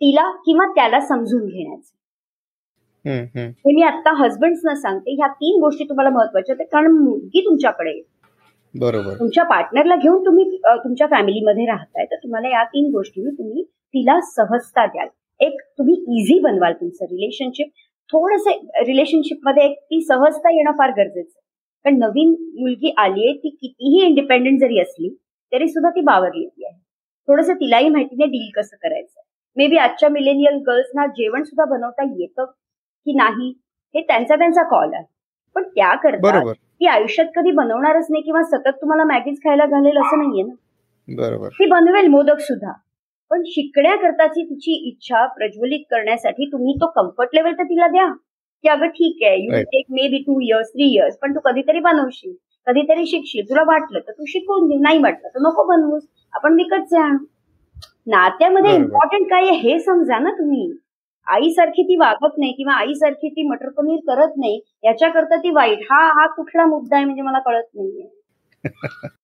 तिला 0.00 0.30
किंवा 0.46 0.66
त्याला 0.66 1.00
समजून 1.00 1.46
घेण्याचे. 1.46 1.92
हे 3.06 3.72
मी 3.74 3.82
आता 3.82 4.12
हजबंड 4.18 4.56
सांगते 4.76 5.14
ह्या 5.14 5.28
तीन 5.30 5.60
गोष्टी 5.60 5.84
तुम्हाला 5.84 6.10
महत्त्वाच्या 6.10 6.54
आहेत. 6.54 6.66
कारण 6.72 6.92
मुलगी 6.98 7.40
तुमच्याकडे 7.44 8.00
बरोबर. 8.74 9.12
तुमच्या 9.18 9.44
पार्टनरला 9.44 9.96
घेऊन 9.96 10.24
तुम्ही 10.26 10.44
तुमच्या 10.84 11.06
फॅमिलीमध्ये 11.10 11.66
राहताय 11.66 12.04
तर 12.10 12.16
तुम्हाला 12.22 12.48
या 12.48 12.62
तीन 12.64 12.90
गोष्टी 12.92 13.24
तुम्ही 13.28 13.62
तिला 13.62 14.18
सहजता 14.30 14.86
द्याल. 14.86 15.08
एक 15.40 15.60
तुम्ही 15.78 15.94
इझी 16.18 16.38
बनवाल 16.40 16.72
तुमचं 16.80 17.04
रिलेशनशिप 17.10 17.68
थोडस 18.10 18.46
रिलेशनशिपमध्ये 18.86 19.64
एक 19.64 19.78
ती 19.80 20.00
सहजता 20.04 20.50
येणं 20.54 20.72
फार 20.78 20.90
गरजेचं 20.96 21.28
आहे. 21.28 21.42
कारण 21.84 21.98
नवीन 21.98 22.34
मुलगी 22.58 22.92
आलीये 22.98 23.32
ती 23.34 23.48
कितीही 23.50 24.04
इंडिपेंडेंट 24.06 24.60
जरी 24.60 24.80
असली 24.80 25.14
तरी 25.52 25.68
सुद्धा 25.68 25.90
ती 25.90 26.00
बावरलेली 26.00 26.64
आहे. 26.64 26.76
थोडस 27.28 27.50
तिलाही 27.50 27.88
माहिती 27.88 28.16
नाही 28.16 28.30
डील 28.30 28.50
कसं 28.56 28.76
करायचं 28.82 29.20
मे 29.56 29.66
बी 29.66 29.76
आजच्या 29.76 30.08
मिलेनियल 30.08 30.56
गर्ल्सना 30.66 31.06
जेवण 31.16 31.42
सुद्धा 31.42 31.64
बनवता 31.70 32.04
येतं 32.10 32.44
की 33.06 33.12
नाही 33.12 33.52
हे 33.94 34.00
त्यांचा 34.00 34.36
त्यांचा 34.36 34.62
कॉल 34.62 34.94
आहे. 34.94 35.04
पण 35.56 35.62
त्याकरता 35.62 36.30
बरोबर. 36.30 36.52
ती 36.52 36.86
आयुष्यात 36.86 37.26
कधी 37.36 37.50
बनवणारच 37.50 38.06
नाही 38.10 38.22
किंवा 38.22 38.42
सतत 38.42 38.80
तुम्हाला 38.80 39.04
मॅगीज 39.04 39.38
खायला 39.38 39.66
घालेल 39.66 39.98
असं 39.98 40.18
नाहीये 40.18 40.42
ना. 40.42 40.54
बरोबर. 41.08 41.48
ती 41.48 41.66
बनवेल 41.66 42.06
मोदक 42.06 42.38
सुद्धा. 42.38 42.72
पण 43.30 43.42
शिकण्याकरताची 43.46 44.44
तिची 44.44 44.72
इच्छा 44.88 45.26
प्रज्वलित 45.26 45.84
करण्यासाठी 45.90 46.46
तुम्ही 46.52 46.74
तो 46.74 46.86
कम्फर्ट 46.86 47.28
लेवल 47.34 47.52
तर 47.52 47.62
तिला 47.62 47.88
द्या. 47.88 48.08
की 48.64 48.68
अगं 48.68 48.86
ठीक 48.86 49.22
आहे 49.22 49.36
you. 49.36 49.62
Take 49.62 49.84
maybe 50.08 50.18
two 50.18 50.40
years 50.40 50.68
three 50.68 50.84
years 50.94 51.16
पण 51.22 51.34
तू 51.34 51.40
कधीतरी 51.40 51.80
बनवशील 51.80 52.32
कधीतरी 52.66 53.06
शिकशील 53.06 53.44
तुला 53.48 53.62
वाटलं 53.62 53.98
तर 53.98 54.12
तू 54.12 54.24
शिकवून 54.24 54.68
दे 54.68 54.76
नाही 54.76 54.98
वाटलं 54.98 55.28
तर 55.28 55.40
नको 55.40 55.64
बनवूस 55.64 56.02
आपण 56.32 56.54
विकत 56.54 56.84
जा. 56.90 57.08
नात्यामध्ये. 58.06 58.74
इम्पॉर्टंट 58.74 59.26
काय 59.26 59.48
आहे 59.48 59.56
हे 59.58 59.78
समजा 59.80 60.18
ना 60.18 60.30
तुम्ही. 60.30 60.72
आईसारखी 61.26 61.82
ती 61.82 61.96
वागत 61.96 62.38
नाही 62.38 62.52
किंवा 62.52 62.74
आईसारखी 62.74 63.28
ती 63.28 63.48
मटर 63.48 63.68
पनीर 63.68 63.98
करत 64.06 64.32
नाही 64.36 64.60
याच्याकरता 64.84 65.36
ती 65.36 65.50
वाईट. 65.50 65.78
हा 65.82 66.04
हा 66.08 66.26
कुठला 66.26 66.66
मुद्दा 66.66 66.96
आहे 66.96 67.04
म्हणजे 67.04 67.22
मला 67.22 67.38
कळत 67.38 67.68
नाहीये. 67.74 68.08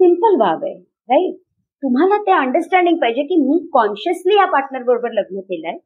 सिंपल 0.00 0.36
बाब 0.36 0.64
आहे 0.64 0.74
राईट 1.08 1.34
तुम्हाला 1.82 2.16
ते 2.16 2.32
अंडरस्टँडिंग 2.32 2.96
पाहिजे 2.96 3.22
की 3.22 3.36
मी 3.36 3.58
कॉन्शियसली 3.72 4.36
या 4.36 4.44
पार्टनर 4.44 4.82
बरोबर 4.82 5.12
लग्न 5.12 5.40
केलंय 5.40 5.76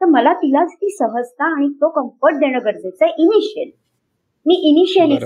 तर 0.00 0.06
मला 0.06 0.32
तिलाच 0.32 0.72
ती 0.72 0.90
सहजता 0.90 1.44
आणि 1.44 1.68
तो 1.68 1.88
कम्फर्ट 1.90 2.36
देणं 2.36 2.64
गरजेचं 2.64 3.04
आहे 3.04 3.22
इनिशियल 3.22 3.70
मी 4.46 4.54
इनिशियली 4.70 5.16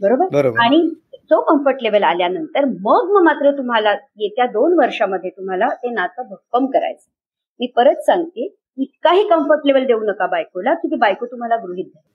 बरोबर. 0.00 0.26
बरोबर? 0.32 0.60
आणि 0.60 0.88
तो 1.30 1.40
कम्फर्ट 1.40 1.82
लेवल 1.82 2.02
आल्यानंतर 2.02 2.64
मग 2.64 3.10
मग 3.12 3.22
मात्र 3.22 3.50
तुम्हाला 3.50 3.92
येत्या 4.16 4.46
दोन 4.46 4.78
वर्षामध्ये 4.78 5.30
तुम्हाला 5.30 5.68
ते 5.74 5.90
नातं 5.90 6.28
भक्कम 6.28 6.66
करायचं. 6.66 7.08
मी 7.60 7.66
परत 7.76 8.02
सांगते 8.06 8.48
इतकाही 8.78 9.22
कम्फर्ट 9.28 9.66
लेवल 9.66 9.84
देऊ 9.86 10.00
नका 10.02 10.26
बायकोला 10.26 10.74
की 10.74 10.88
ती 10.88 10.96
बायको 10.96 11.26
तुम्हाला 11.26 11.56
गृहित 11.56 11.86
धरेल. 11.86 12.10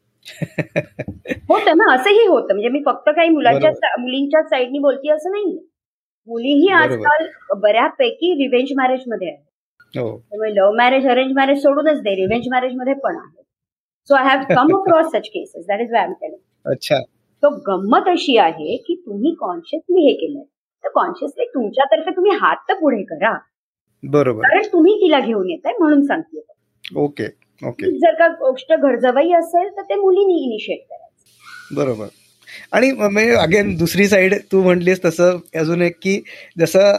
होतं 1.50 1.78
ना 1.78 1.94
असंही 1.94 2.26
होतं. 2.28 2.54
म्हणजे 2.54 2.70
मी 2.70 2.82
फक्त 2.86 3.10
काही 3.10 3.30
मुलांच्या 3.30 3.72
मुलींच्या 4.00 4.42
साईडनी 4.44 4.80
बोलते 4.80 5.12
असं 5.12 5.32
नाहीये. 5.32 5.60
मुलीही. 6.28 6.70
आजकाल 6.74 7.28
बऱ्यापैकी 7.62 8.34
रिव्हेंज 8.36 8.72
मॅरेजमध्ये 8.78 9.28
आहे 9.28 10.00
हो. 10.00 10.18
त्यामुळे 10.20 10.54
लव्ह 10.56 10.76
मॅरेज 10.78 11.08
अरेंज 11.08 11.32
मॅरेज 11.36 11.62
सोडूनच 11.62 12.02
दे 12.02 12.16
रिव्हेंज 12.16 12.48
मॅरेजमध्ये 12.52 12.94
पण 13.04 13.18
आहे 13.18 13.44
so 14.10 14.16
I 14.16 14.26
have 14.26 14.44
come 14.50 14.76
across 14.78 15.12
such 15.12 15.30
cases 15.30 15.66
that 15.68 15.82
is 15.82 15.94
why 15.94 16.04
am 16.04 16.14
telling 16.14 16.72
अच्छा. 16.72 17.00
तो 17.44 17.50
गंमत 17.68 18.08
अशी 18.10 18.38
आहे 18.38 18.76
की 18.78 18.96
तुम्ही 19.06 19.34
कॉन्शियसली 19.40 20.08
हे 20.08 20.14
केलंय. 20.14 20.44
तर 20.84 20.90
कॉन्शियसली 20.90 21.46
तुमच्यातर्फे 21.46 22.12
तुम्ही 22.12 22.32
हात 22.42 22.58
तर 22.70 22.74
पुढे 22.74 23.02
करा. 23.04 23.34
बरोबर. 24.04 24.44
कारण 24.44 24.68
तुम्ही 24.74 24.96
तिला 24.96 25.20
घेऊन 25.20 25.50
येताय 25.50 25.74
म्हणून 25.80 26.06
सांगते. 26.06 26.42
Okay 26.96 27.26
okay. 27.62 27.92
जर 28.00 28.14
का 28.14 28.28
गोष्ट 28.40 28.74
घरजवाई 28.74 29.32
असेल 29.32 29.70
तर 29.78 29.82
ते 29.82 29.96
मुलीनी 29.96 30.44
इनिशिएट 30.44 30.80
करायचं. 30.80 31.76
बरोबर. 31.76 32.08
आणि 32.74 32.92
म्हणजे 32.92 33.32
अगेन 33.36 33.76
दुसरी 33.78 34.08
साईड 34.08 34.34
तू 34.52 34.62
म्हटलीस 34.64 35.04
तसं 35.06 35.38
अजून 35.60 35.82
एक 35.82 35.96
की 36.02 36.22
जसं 36.58 36.96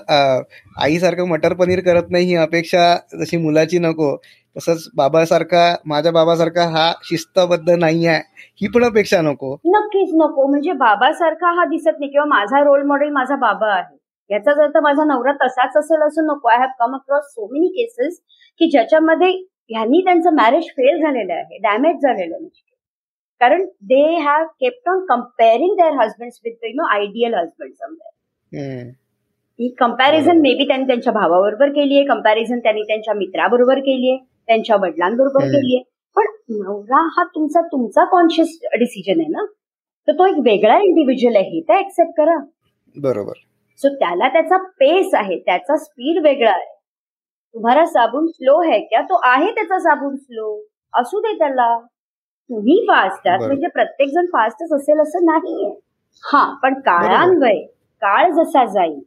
आईसारखं 0.81 1.29
मटर 1.29 1.53
पनीर 1.53 1.81
करत 1.81 2.11
नाही 2.11 2.27
ही 2.27 2.35
अपेक्षा 2.35 2.95
जशी 3.21 3.37
मुलाची 3.37 3.79
नको 3.79 4.17
तसंच 4.57 4.89
बाबासारखा 4.97 5.75
माझ्या 5.87 6.13
बाबासारखा 6.13 6.65
हा 6.69 6.93
शिस्तबद्ध 7.05 7.71
नाही 7.71 8.07
आहे 8.07 8.21
ही 8.61 8.69
पण 8.69 8.85
अपेक्षा 8.85 9.21
नको. 9.21 9.55
नक्कीच 9.67 10.11
नको. 10.15 10.47
म्हणजे 10.47 10.73
बाबासारखा 10.73 11.53
हा 11.57 11.65
दिसत 11.65 11.99
नाही 11.99 12.11
किंवा 12.11 12.27
माझा 12.27 12.63
रोल 12.65 12.83
मॉडेल 12.83 13.11
माझा 13.11 13.37
बाबा 13.37 13.73
आहे. 13.75 13.97
याचाच 14.31 14.59
अर्थ 14.59 14.77
माझा 14.83 15.05
नवरा 15.05 15.33
तसाच 15.33 15.77
असेल 15.77 16.03
असं 16.03 16.27
नको. 16.27 16.49
I 16.49 16.59
have 16.59 16.69
come 16.79 16.95
across 16.95 17.25
so 17.25 17.47
many 17.53 17.69
cases 17.69 18.19
की 18.61 18.71
ज्याच्यामध्ये 18.71 19.31
ह्यांनी 19.71 20.01
त्यांचं 20.05 20.35
मॅरेज 20.35 20.65
फेल 20.65 21.01
झालेलं 21.03 21.33
आहे 21.33 21.59
डॅमेज 21.59 21.97
झालेलं 21.97 22.35
आहे. 22.35 22.49
कारण 23.41 23.65
they 23.65 24.17
have 24.17 24.45
kept 24.45 24.89
on 24.89 25.05
comparing 25.05 25.75
their 25.77 25.93
husband 25.93 26.31
with 26.45 26.65
you 26.65 26.71
know 26.75 26.87
ideal 26.95 27.35
husband 27.35 27.73
somewhere 27.73 28.61
hmm. 28.61 28.89
He 29.59 29.69
comparison 29.69 30.41
may 30.41 30.55
be 30.55 30.67
त्यांनी 30.67 30.87
त्यांच्या 30.87 31.13
भावाबरोबर 31.13 31.69
केली 31.69 31.97
आहे 31.97 32.05
कंपॅरिझन 32.05 32.59
त्यांनी 32.59 32.83
त्यांच्या 32.83 33.15
मित्राबरोबर 33.15 33.79
केली 33.79 34.11
आहे 34.11 34.19
त्यांच्या 34.47 34.77
वडिलांबरोबर 34.77 35.43
हम्म. 35.43 35.55
केली 35.55 35.77
आहे. 35.77 35.85
पण 36.17 36.27
नवरा 36.51 37.01
हा 37.07 37.25
तुमचा 37.25 37.61
तुमचा 37.61 38.05
कॉन्शियस 38.05 38.59
डिसिजन 38.79 39.21
आहे 39.21 39.29
ना? 39.29 39.45
तर 40.09 40.13
तो 40.13 40.27
एक 40.27 40.39
वेगळा 40.39 40.79
इंडिव्हिज्युअल 40.79 41.37
आहे 41.37 41.45
हे 41.45 41.61
तर 41.61 41.79
ऍक्सेप्ट 41.79 42.13
करा. 42.17 42.37
बरोबर. 42.97 43.33
सो 43.83 43.89
त्याला 43.89 44.29
त्याचा 44.29 44.57
पेस 44.57 45.15
आहे 45.15 45.39
त्याचा 45.39 45.77
स्पीड 45.77 46.23
वेगळा 46.25 46.51
आहे. 46.51 46.67
तुम्हाला 47.55 47.87
साबून 47.87 48.27
स्लो 48.27 48.57
आहे 48.63 48.81
क्या? 48.81 49.01
तो 49.01 49.21
आहे 49.25 49.51
त्याचा 49.51 49.79
साबून 49.79 50.17
स्लो 50.17 50.63
असू 50.95 51.21
दे 51.21 51.39
त्याला. 51.39 51.79
तुम्ही 52.51 52.85
फास्ट 52.89 53.29
आहात. 53.29 53.39
म्हणजे 53.47 53.67
प्रत्येक 53.67 54.09
जण 54.09 54.27
फास्टच 54.27 54.73
असेल 54.73 55.01
असं 55.01 55.25
नाहीये. 55.25 55.71
हा. 56.25 56.59
पण 56.63 56.75
काळान्वये 56.81 57.63
काळ 58.03 58.31
जसा 58.33 58.65
जाईल 58.65 59.01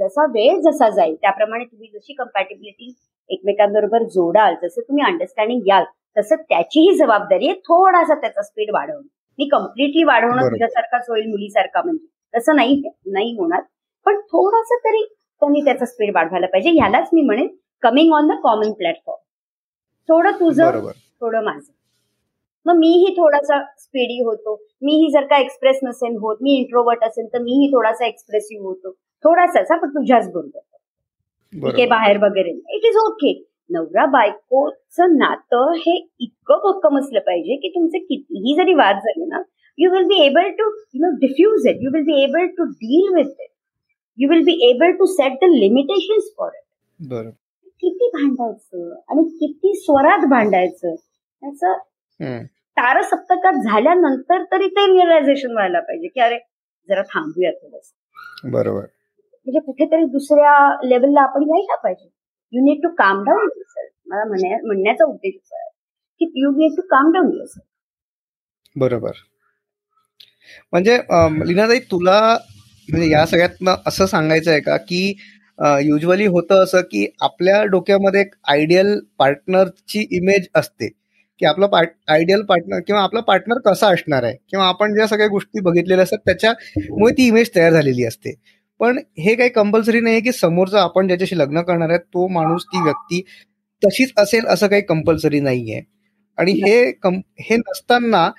जसा 0.00 0.24
वेळ 0.24 0.60
जसा 0.60 0.88
जाईल 0.90 1.14
त्याप्रमाणे 1.14 1.64
तुम्ही 1.64 1.88
जशी 1.94 2.12
कम्पॅटिबिलिटी 2.14 2.92
एकमेकांबरोबर 3.30 4.02
जोडाल 4.02 4.54
जसं 4.62 4.80
तुम्ही 4.80 5.04
अंडरस्टँडिंग 5.04 5.60
याल 5.66 5.84
तसं 6.16 6.36
त्याचीही 6.36 6.94
जबाबदारी 6.96 7.46
आहे 7.48 7.54
थोडासा 7.58 8.14
त्याचा 8.14 8.42
स्पीड 8.42 8.70
वाढवणं. 8.74 9.02
मी 9.38 9.48
कम्प्लिटली 9.48 10.04
वाढवणं. 10.04 10.40
तुझ्यासारखाच 10.50 11.04
होईल 11.08 11.26
मुलीसारखा 11.30 11.82
म्हणजे. 11.82 12.06
तसं 12.34 12.56
नाही 12.56 12.82
नाही 13.06 13.34
होणार. 13.38 13.60
पण 14.06 14.20
थोडासा 14.32 14.76
तरी 14.84 15.04
त्यांनी 15.04 15.60
त्याचा 15.64 15.86
स्पीड 15.86 16.14
वाढवायला 16.14 16.46
पाहिजे. 16.46 16.70
ह्यालाच 16.70 17.08
मी 17.12 17.22
म्हणेन 17.22 17.48
coming 17.82 18.12
on 18.14 18.28
the 18.28 18.38
common 18.42 18.72
platform 18.78 19.20
थोडं 20.08 20.38
तुझं 20.40 20.90
थोडं 21.20 21.44
माझं. 21.44 21.70
मग 22.66 22.76
मीही 22.78 23.14
थोडासा 23.16 23.62
स्पीडी 23.78 24.22
होतो. 24.24 24.54
मीही 24.82 25.10
जर 25.12 25.24
का 25.26 25.38
एक्सप्रेस 25.38 25.78
नसेल 25.82 26.16
होत 26.20 26.42
मी 26.42 26.56
इंट्रोवर्ट 26.56 27.04
असेल 27.04 27.26
तर 27.32 27.42
मीही 27.42 27.68
थोडासा 27.72 28.06
एक्सप्रेसिव्ह 28.06 28.64
होतो. 28.64 28.90
थोडासाच 29.24 29.70
हा, 29.70 29.76
पण 29.76 29.88
तुझ्याच 29.88 30.28
बरोबर. 30.32 30.58
ठीक 31.52 31.74
आहे 31.74 31.86
बाहेर 31.86 32.18
वगैरे 32.18 32.50
इट 32.76 32.84
इज 32.86 32.96
ओके 32.96 33.32
नवरा 33.70 34.04
बायकोचं 34.06 35.16
नातं 35.18 35.72
हे 35.76 35.96
इतकं 35.96 36.58
भक्कम 36.64 36.98
असलं 36.98 37.20
पाहिजे 37.20 37.56
की 37.56 37.68
तुमचे 37.68 37.98
कितीही 37.98 38.54
जरी 38.56 38.74
वाद 38.74 38.96
झाले 38.96 39.26
ना 39.26 39.42
you 39.78 39.90
will 39.90 40.04
be 40.04 40.20
able 40.24 40.50
to 40.58 40.68
you 40.94 41.00
know 41.00 41.10
defuse 41.18 41.66
it 41.68 41.82
you 41.82 41.90
will 41.90 42.04
be 42.04 42.22
able 42.22 42.46
to 42.56 42.64
deal 42.64 43.14
with 43.14 43.40
it 43.40 43.49
you 44.18 44.28
will 44.30 44.42
be 44.44 44.52
able 44.70 44.92
to 44.92 45.06
set 45.06 45.32
the 45.42 45.50
limitation 45.52 46.20
for 46.38 46.50
it 46.54 47.06
बरोबर 47.08 47.30
किती 47.82 48.08
भांडायचं 48.08 48.90
आणि 49.08 49.22
किती 49.36 49.74
स्वरात 49.74 50.26
भांडायचं 50.30 50.88
याचं 50.88 51.72
हम्म. 52.20 52.42
तारा 52.76 53.02
सप्तकात 53.02 53.62
झाल्यानंतर 53.64 54.42
तरी 54.42 54.68
ते 54.68 54.86
रिअलायझेशन 54.86 55.52
व्हायला 55.52 55.80
पाहिजे 55.80 56.08
की 56.08 56.20
अरे 56.20 56.38
जरा 56.88 57.02
थांबूया 57.02 57.50
थोडस. 57.52 57.92
बरोबर. 58.44 58.80
म्हणजे 58.80 59.60
कुठेतरी 59.60 60.04
दुसऱ्या 60.04 60.52
लेवलला 60.84 61.20
आपण 61.20 61.42
यायला 61.42 61.76
पाहिजे. 61.76 62.08
You 62.52 62.64
need 62.64 62.82
to 62.82 62.88
calm 62.94 63.22
down 63.24 63.48
मला 64.06 64.24
म्हणण्या- 64.24 64.60
म्हणण्याचा 64.66 65.04
उद्देश 65.04 65.34
असा 65.36 65.56
आहे 65.56 65.68
की 66.20 66.40
you 66.42 66.50
need 66.50 66.76
to 66.76 66.82
calm 66.90 67.12
down 67.12 67.30
बरोबर. 68.76 69.12
म्हणजे 70.72 70.96
लीनाताई 71.46 71.78
तुला 71.90 72.18
म्हणजे 72.88 73.08
या 73.10 73.24
सगळ्यातनं 73.26 73.74
असं 73.86 74.06
सांगायचं 74.06 74.50
आहे 74.50 74.60
का 74.60 74.76
की 74.78 75.02
युजली 75.84 76.26
होतं 76.26 76.62
असं 76.64 76.80
की 76.82 77.06
आपल्या 77.22 77.62
डोक्यामध्ये 77.64 78.20
एक 78.20 78.34
आयडियल 78.48 78.98
पार्टनरची 79.18 80.06
इमेज 80.10 80.46
असते. 80.54 80.88
की 81.40 81.46
आपला 81.46 81.66
पार्ट 81.66 81.90
आयडियल 82.08 82.42
पार्टनर 82.44 82.80
किंवा 82.86 83.02
आपला 83.02 83.20
पार्टनर 83.20 83.58
कसा 83.66 83.88
असणार 83.88 84.22
आहे? 84.22 84.36
किंवा 84.50 84.66
आपण 84.68 84.94
ज्या 84.94 85.06
सगळ्या 85.06 85.26
गोष्टी 85.28 85.60
बघितलेल्या 85.60 86.02
असतात 86.02 86.18
त्याच्यामुळे 86.26 87.12
ती 87.18 87.26
इमेज 87.26 87.50
तयार 87.56 87.72
झालेली 87.72 88.04
असते. 88.06 88.34
पण 88.80 88.98
हे 89.18 89.34
काही 89.34 89.50
कंपल्सरी 89.50 90.00
नाही 90.00 90.20
की 90.20 90.32
समोरचा 90.32 90.82
आपण 90.82 91.06
ज्याच्याशी 91.06 91.38
लग्न 91.38 91.62
करणार 91.62 91.90
आहे 91.90 91.98
तो 91.98 92.26
माणूस 92.28 92.64
ती 92.66 92.82
व्यक्ती 92.84 93.20
तशीच 93.82 94.12
असेल 94.18 94.46
असं 94.48 94.66
काही 94.68 94.82
कंपल्सरी 94.82 95.40
नाहीये. 95.40 95.80
आणि 96.38 96.52
हे 96.64 96.90
कम 96.92 97.20
हे 97.40 97.56
नसताना 97.56 98.30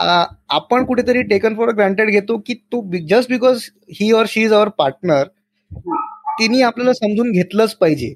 आपण 0.00 0.84
कुठेतरी 0.84 1.22
टेकन 1.28 1.54
फॉर 1.56 1.70
ग्रँटेड 1.76 2.10
घेतो 2.10 2.36
की 2.46 2.54
तो 2.72 2.82
just 3.08 3.30
because 3.30 3.68
he 4.00 4.10
or 4.12 4.26
she 4.28 4.42
is 4.42 4.52
our 4.52 4.68
partner 4.78 5.24
तिने 6.38 6.62
आपल्याला 6.62 6.92
समजून 6.92 7.30
घेतलंच 7.32 7.74
पाहिजे. 7.76 8.14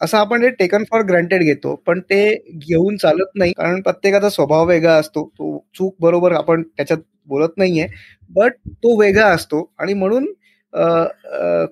असं 0.00 0.18
आपण 0.18 0.42
ते 0.42 0.48
टेकन 0.50 0.84
फॉर 0.90 1.02
ग्रँटेड 1.08 1.42
घेतो 1.42 1.74
पण 1.86 2.00
ते 2.10 2.20
घेऊन 2.48 2.96
चालत 2.96 3.36
नाही 3.36 3.52
कारण 3.52 3.80
प्रत्येकाचा 3.82 4.28
स्वभाव 4.30 4.66
वेगळा 4.68 4.94
असतो. 4.94 5.24
तो 5.28 5.58
चूक 5.74 5.94
बरोबर 6.00 6.32
आपण 6.32 6.62
त्याच्यात 6.62 6.98
बोलत 7.28 7.56
नाहीये 7.58 7.86
बट 8.30 8.52
तो 8.74 8.98
वेगळा 9.00 9.26
असतो. 9.26 9.70
आणि 9.78 9.94
म्हणून 9.94 10.26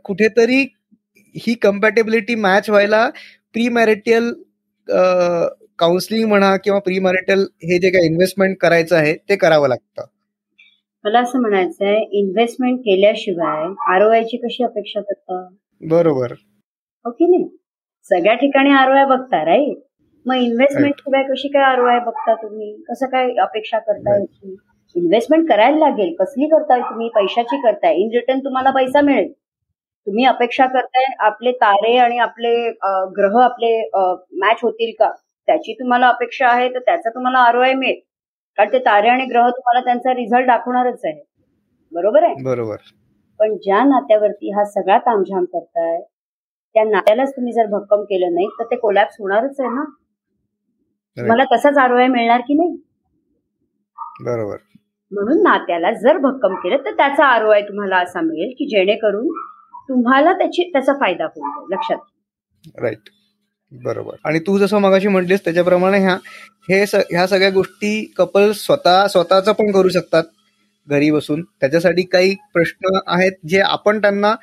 कुठेतरी 0.05 0.65
ही 1.35 1.55
कम्पॅटेबिलिटी 1.63 2.35
मॅच 2.37 2.71
व्हायला 2.71 3.09
प्री 3.55 3.69
मॅरिटियल 3.69 4.33
काउन्सिलिंग 5.79 6.29
म्हणा 6.29 6.57
किंवा 6.65 6.79
प्री 6.79 6.99
मॅरिटल 6.99 7.41
हे 7.65 7.79
जे 7.79 7.91
काही 7.91 8.07
इन्व्हेस्टमेंट 8.07 8.57
करायचं 8.61 8.97
आहे 8.97 9.15
ते 9.29 9.37
करावं 9.37 9.69
लागतं. 9.69 10.05
मला 11.05 11.21
असं 11.21 11.41
म्हणायचं 11.41 11.85
आहे 11.87 12.19
इन्व्हेस्टमेंट 12.19 12.79
केल्याशिवाय 12.81 13.65
आरओआयची 13.95 14.37
कशी 14.37 14.65
अपेक्षा 14.65 15.01
करता? 15.01 15.47
बरोबर. 15.81 16.33
हो 17.05 17.11
की 17.11 17.27
नाही? 17.27 17.49
सगळ्या 18.11 18.35
ठिकाणी 18.35 18.71
आरओआय 18.73 19.05
बघता 19.07 19.45
राईट 19.45 19.77
मग 20.27 20.37
इन्व्हेस्टमेंट 20.37 20.95
शिवाय 20.99 21.23
कशी 21.23 21.49
काय 21.49 21.63
आरओआय 21.65 21.99
बघता 22.01 22.35
तुम्ही? 22.35 22.73
कसं 22.91 23.07
काय 23.07 23.31
अपेक्षा 23.43 23.79
करताय 23.79 24.23
इन्व्हेस्टमेंट 24.95 25.49
करायला 25.49 25.79
लागेल 25.79 26.15
कसली 26.19 26.47
करताय 26.49 26.81
तुम्ही? 26.81 27.09
पैशाची 27.15 27.61
करताय. 27.63 27.95
इन 27.95 28.11
रिटर्न 28.15 28.39
तुम्हाला 28.45 28.71
पैसा 28.71 29.01
मिळेल. 29.01 29.33
तुम्ही 30.07 30.25
अपेक्षा 30.27 30.67
करताय 30.67 31.05
आपले 31.27 31.53
तारे 31.61 31.97
आणि 31.99 32.19
आपले 32.19 32.55
ग्रह 33.17 33.39
आपले 33.43 33.71
मॅच 34.39 34.59
होतील 34.63 34.93
का? 34.99 35.11
त्याची 35.49 35.73
तुम्हाला 35.73 36.09
अपेक्षा 36.09 36.49
आहे 36.49 36.69
तर 36.69 36.79
त्याचा 36.79 37.11
तुम्हाला 37.11 37.39
आरओआय 37.39 37.73
मिळेल. 37.75 38.01
कारण 38.59 38.73
ते 38.73 38.79
तारे 38.79 39.09
आणि 39.09 39.25
ग्रह 39.25 39.49
तुम्हाला 39.49 39.81
त्यांचा 39.85 40.13
रिझल्ट 40.15 40.47
दाखवणारच 40.47 41.01
आहे. 41.05 41.21
बरोबर 41.93 42.23
आहे? 42.23 42.43
बरोबर. 42.45 42.77
पण 43.41 43.57
ज्या 43.57 43.83
नात्यावरती 43.85 44.51
हा 44.51 44.65
सगळा 44.65 44.99
तामझाम 44.99 45.45
करताय 45.45 46.01
त्या 46.75 46.85
नात्यालाच 46.85 47.31
तुम्ही 47.31 47.53
जर 47.53 47.67
भक्कम 47.67 48.03
केलं 48.03 48.35
नाही 48.35 48.47
तर 48.59 48.65
ते 48.65 48.77
कोलॅप्स 48.77 49.17
होणारच 49.21 49.61
आहे 49.61 49.69
ना? 49.69 49.85
तुम्हाला 51.17 51.45
तसाच 51.53 51.77
आरोग्य 51.79 52.07
मिळणार 52.07 52.41
की 52.41 52.55
नाही? 52.55 52.77
बरोबर. 54.25 54.57
म्हणून 55.13 55.43
नात्याला 55.43 55.91
जर 55.93 56.17
भक्कम 56.19 56.55
केलं 56.55 56.85
तर 56.85 56.95
त्याचा 56.97 57.27
आरोग्य 57.27 57.61
तुम्हाला 57.61 57.99
असा 57.99 58.21
मिळेल 58.21 58.55
की 58.59 58.67
जेणेकरून 58.67 59.29
तुम्हाला 59.89 60.33
त्याची 60.33 60.71
त्याचा 60.73 60.93
फायदा 60.93 61.25
होईल. 61.27 61.73
लक्षात 61.73 62.81
राईट 62.83 63.09
बरोबर. 63.83 64.17
आणि 64.25 64.39
तू 64.39 64.57
जसं 64.59 64.79
मगाशी 64.79 65.09
म्हटलीस 65.09 65.45
त्याच्याप्रमाणे 65.45 65.99
ह्या 65.99 66.17
हे 66.69 66.83
ह्या 66.85 67.27
सगळ्या 67.27 67.51
गोष्टी 67.51 68.05
कपल 68.17 68.53
स्वतः 68.53 69.07
स्वतःच 69.07 69.49
पण 69.49 69.71
करू 69.73 69.89
शकतात 69.89 70.25
घरी 70.89 71.11
बसून. 71.11 71.43
त्याच्यासाठी 71.61 72.03
काही 72.03 72.35
प्रश्न 72.55 72.99
आहेत 73.07 73.33
जे 73.49 73.61
आपण 73.61 74.01
त्यांना 74.01 74.35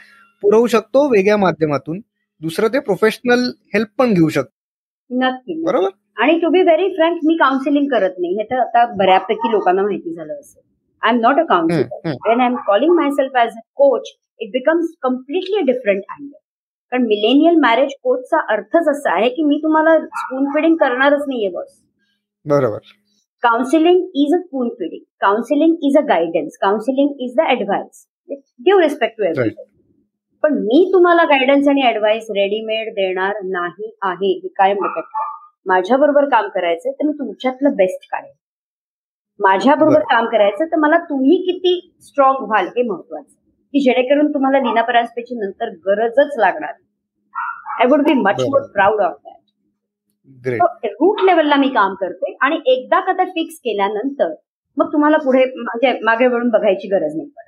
पुरवू 0.44 0.68
शकतो 0.68 1.08
वेगळ्या 1.10 1.38
माध्यमातून. 1.38 2.00
दुसरं 2.42 2.68
ते 2.68 2.80
प्रोफेशनल 2.80 3.50
हेल्प 3.74 3.88
पण 3.98 4.14
घेऊ 4.14 4.30
शकतो 4.30 5.20
नक्की. 5.20 5.62
बरोबर? 5.64 5.90
आणि 6.18 6.38
टू 6.40 6.50
बी 6.50 6.62
व्हेरी 6.62 6.88
फ्रँक 6.96 7.20
मी 7.26 7.36
काउन्सिलिंग 7.38 7.88
करत 7.90 8.14
नाही. 8.20 8.34
हे 8.38 8.44
तर 8.44 8.60
आता 8.60 8.86
बऱ्यापैकी 8.96 9.52
लोकांना 9.52 9.82
माहिती 9.82 10.14
झालं 10.14 10.34
असेल. 10.34 10.62
I 11.04 11.14
am 11.14 11.20
not 11.20 11.40
a 11.40 11.44
counsellor. 11.50 12.16
When 12.28 12.42
I 12.42 12.48
am 12.48 12.56
calling 12.68 12.96
myself 13.12 13.38
as 13.38 13.52
a 13.52 13.62
coach 13.76 14.10
it 14.40 14.52
becomes 14.52 14.88
completely 15.04 15.62
different 15.72 16.04
angle 16.10 16.40
कारण 16.92 17.04
मिलेनियल 17.04 17.56
मॅरेज 17.56 17.92
कोचचा 18.04 18.40
अर्थच 18.54 18.88
असा 18.90 19.14
आहे 19.14 19.30
की 19.30 19.44
मी 19.44 19.58
तुम्हाला 19.58 19.98
स्पून 20.00 20.46
फिडिंग 20.46 20.76
करणारच 20.76 21.24
नाहीये 21.28 21.50
बॉस 21.50 21.80
बरोबर. 22.46 22.78
Counselling 23.44 24.02
is 24.16 24.34
a 24.36 24.38
spoon 24.38 24.70
feeding 24.70 25.04
counselling 25.22 25.76
is 25.82 25.98
a 25.98 26.02
guidance 26.02 26.58
counselling 26.62 27.22
is 27.22 27.36
the 27.36 27.48
advice 27.50 28.06
give 28.66 28.82
respect 28.82 29.18
to 29.18 29.24
every 29.24 29.50
पण 30.44 30.54
मी 30.54 30.90
तुम्हाला 30.94 31.24
गायडन्स 31.24 31.68
आणि 31.68 31.88
ऍडवाइस 31.88 32.26
रेडीमेड 32.30 32.94
देणार 32.94 33.42
नाही 33.44 33.92
आहे 34.02 34.32
हे 34.34 34.48
कायम 34.48 34.78
लक्षात 34.78 35.02
ठेवा. 35.02 35.26
माझ्या 35.66 35.98
बरोबर 35.98 36.26
काम 36.26 36.48
करायचं 36.48 36.92
तर 36.92 37.06
मी 37.06 37.12
तुमच्यातलं 37.12 37.76
बेस्ट 37.76 38.08
काढेन. 38.12 38.32
माझ्या 39.40 39.76
बरोबर 39.76 39.94
बरं. 39.94 40.04
काम 40.04 40.26
करायचं 40.26 40.66
तर 40.66 40.78
मला 40.78 40.98
तुम्ही 40.98 41.38
किती 41.42 41.92
स्ट्रॉंग 42.02 42.46
व्हाल 42.46 42.68
हे 42.68 42.84
महत्वाचं. 42.84 43.41
की 43.74 43.80
जेणेकरून 43.84 44.32
तुम्हाला 44.34 44.60
लीना 44.60 44.82
परांजपेची 44.84 45.36
नंतर 45.36 45.70
गरजच 45.88 46.38
लागणार. 46.40 46.74
I 47.80 47.86
would 47.92 48.02
be 48.06 48.14
much 48.16 48.42
more. 48.42 48.62
Proud 48.74 49.02
of 49.02 49.16
that 49.16 49.40
great 50.46 50.86
root 50.92 51.22
लेवलला 51.26 51.56
मी 51.56 51.70
काम 51.74 51.94
करते 52.02 52.36
आणि 52.46 52.60
एकदा 52.74 53.00
का 53.06 53.14
ते 53.14 53.26
फिक्स 53.32 53.60
केल्यानंतर 53.64 54.34
मग 54.78 54.92
तुम्हाला 54.94 55.18
पुढे 55.24 55.44
म्हणजे 55.56 55.98
मागे 56.06 56.28
वळून 56.28 56.50
बघायची 56.50 56.88
गरज 56.88 57.16
नाही 57.16 57.30
पडत. 57.30 57.48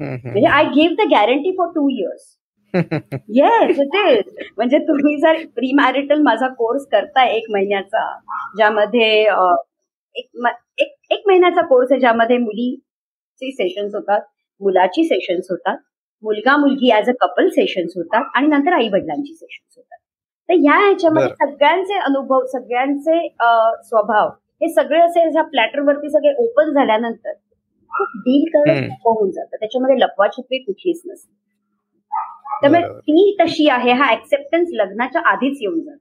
म्हणजे 0.00 0.46
I 0.48 0.64
give 0.74 0.94
the 0.98 1.08
guarantee 1.10 1.50
for 1.58 1.68
two 1.74 1.88
years 1.90 2.34
yes 2.74 3.78
it 3.80 3.94
is 3.96 4.34
म्हणजे 4.56 4.78
तुम्ही 4.88 5.16
जर 5.20 5.44
प्री 5.54 5.72
मॅरिटल 5.76 6.22
माझा 6.22 6.48
कोर्स 6.54 6.86
करताय 6.92 7.34
एक 7.36 7.50
महिन्याचा 7.52 8.02
ज्यामध्ये 8.56 9.08
एक 10.14 11.26
महिन्याचा 11.26 11.62
कोर्स 11.66 11.92
आहे 11.92 12.00
ज्यामध्ये 12.00 12.38
मुलीची 12.38 13.52
सेशन्स 13.52 13.94
होतात. 13.94 14.20
मुलाची 14.60 15.04
सेशन्स 15.04 15.46
होतात. 15.50 15.76
मुलगा 16.22 16.56
मुलगी 16.56 16.90
ऍज 16.92 17.08
अ 17.08 17.12
कपल 17.20 17.48
सेशन्स 17.48 17.92
होतात 17.96 18.30
आणि 18.34 18.46
नंतर 18.46 18.72
आई 18.72 18.88
वडिलांची 18.88 19.34
सेशन्स 19.34 19.76
होतात. 19.76 19.98
तर 20.48 20.54
ह्या 20.54 20.76
ह्याच्यामध्ये 20.78 21.28
सगळ्यांचे 21.40 21.98
अनुभव 21.98 22.44
सगळ्यांचे 22.46 23.18
स्वभाव 23.84 24.28
हे 24.62 24.68
सगळे 24.74 25.00
असे 25.00 25.20
ह्या 25.30 25.42
प्लॅटरवरती 25.44 26.10
सगळे 26.10 26.32
ओपन 26.44 26.72
झाल्यानंतर 26.72 27.32
खूप 27.92 28.16
डील 28.18 28.44
करणं. 28.52 28.74
सोपं 28.88 29.18
होऊन 29.18 29.30
जातं. 29.30 29.56
त्याच्यामध्ये 29.56 29.96
लपवाछपवी 30.00 30.58
कुठलीच 30.58 31.02
नसते. 31.06 31.32
त्यामुळे. 32.62 32.82
ती 33.00 33.36
तशी 33.40 33.68
आहे. 33.68 33.92
हा 33.92 34.10
ऍक्सेप्टन्स 34.12 34.68
लग्नाच्या 34.72 35.22
आधीच 35.30 35.58
येऊन 35.60 35.80
जातो. 35.80 35.98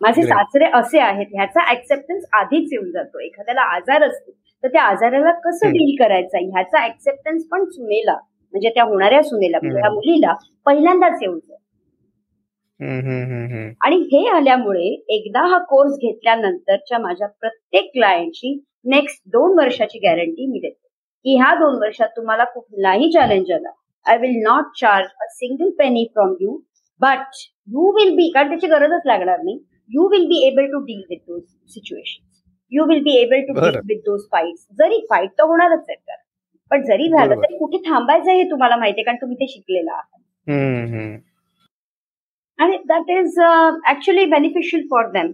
माझे. 0.00 0.22
सासरे 0.22 0.70
असे 0.74 1.00
आहेत. 1.00 1.26
ह्याचा 1.34 1.70
ऍक्सेप्टन्स 1.70 2.24
आधीच 2.32 2.72
येऊन 2.72 2.90
जातो. 2.90 3.20
एखाद्याला 3.20 3.62
आजार 3.76 4.02
असतो 4.02 4.30
तर 4.64 4.68
त्या 4.68 4.82
आजाराला 4.84 5.32
कसं. 5.44 5.70
डील 5.70 5.94
करायचा 5.98 6.38
ह्याचा 6.40 6.84
ऍक्सेप्टन्स 6.86 7.46
पण 7.50 7.64
सुनेला 7.66 8.14
म्हणजे 8.54 8.70
त्या 8.74 8.84
होणाऱ्या 8.84 9.22
सुनेला. 9.22 9.58
त्या 9.60 9.90
मुलीला 9.90 10.32
पहिल्यांदाच 10.66 11.18
येऊन. 11.22 11.38
आणि 12.80 13.96
हे 14.12 14.26
आल्यामुळे 14.28 14.86
एकदा 15.16 15.40
हा 15.46 15.58
कोर्स 15.68 15.96
घेतल्यानंतरच्या 15.96 16.98
माझ्या 16.98 17.26
प्रत्येक 17.30 17.90
क्लायंटची 17.92 18.54
नेक्स्ट 18.90 19.20
दोन 19.28 19.58
वर्षाची 19.58 19.98
गॅरंटी 19.98 20.46
मी 20.46 20.58
देते 20.58 20.88
की 21.24 21.36
ह्या 21.36 21.54
दोन 21.54 21.74
वर्षात 21.80 22.08
तुम्हाला 22.16 22.44
कुठलाही 22.44 23.10
चॅलेंज 23.12 23.50
आला 23.52 23.70
I 24.06 24.16
will 24.18 24.40
not 24.42 24.70
charge 24.80 25.06
a 25.22 25.26
single 25.30 25.70
penny 25.78 26.04
from 26.14 26.34
you 26.40 26.56
but 27.00 27.36
you 27.68 27.90
will 27.96 28.14
be 28.16 28.30
कारण 28.34 28.48
त्याची 28.48 28.66
गरजच 28.66 29.06
लागणार 29.06 29.42
नाही 29.42 29.58
you 29.90 30.08
will 30.08 30.26
be 30.28 30.46
able 30.46 30.70
to 30.72 30.78
deal 30.84 31.02
with 31.10 31.18
those 31.18 31.42
situation 31.68 32.28
you 32.70 32.84
will 32.84 33.02
be 33.02 33.10
able 33.10 33.40
to. 33.40 33.52
With 33.84 33.96
those 33.96 34.22
fights 34.32 34.66
जरी 34.72 35.06
fight 35.10 35.30
तर 35.30 35.42
होणारच 35.42 35.84
आहे 35.88 35.94
तर. 35.94 36.14
पण 36.70 36.82
जरी 36.82 37.08
झालं. 37.08 37.34
तरी 37.42 37.56
कुठे 37.58 37.78
थांबायचं 37.90 38.30
हे 38.30 38.50
तुम्हाला 38.50 38.76
माहिती 38.76 39.00
आहे 39.00 39.04
कारण 39.04 39.16
तुम्ही 39.16 39.36
ते 39.36 39.46
शिकलेलं 39.48 39.90
आहात. 39.92 40.20
it- 42.72 42.86
that 42.90 43.10
is 43.16 43.36
uh, 43.46 43.70
actually 43.92 44.24
beneficial 44.32 44.82
for 44.92 45.02
them. 45.16 45.28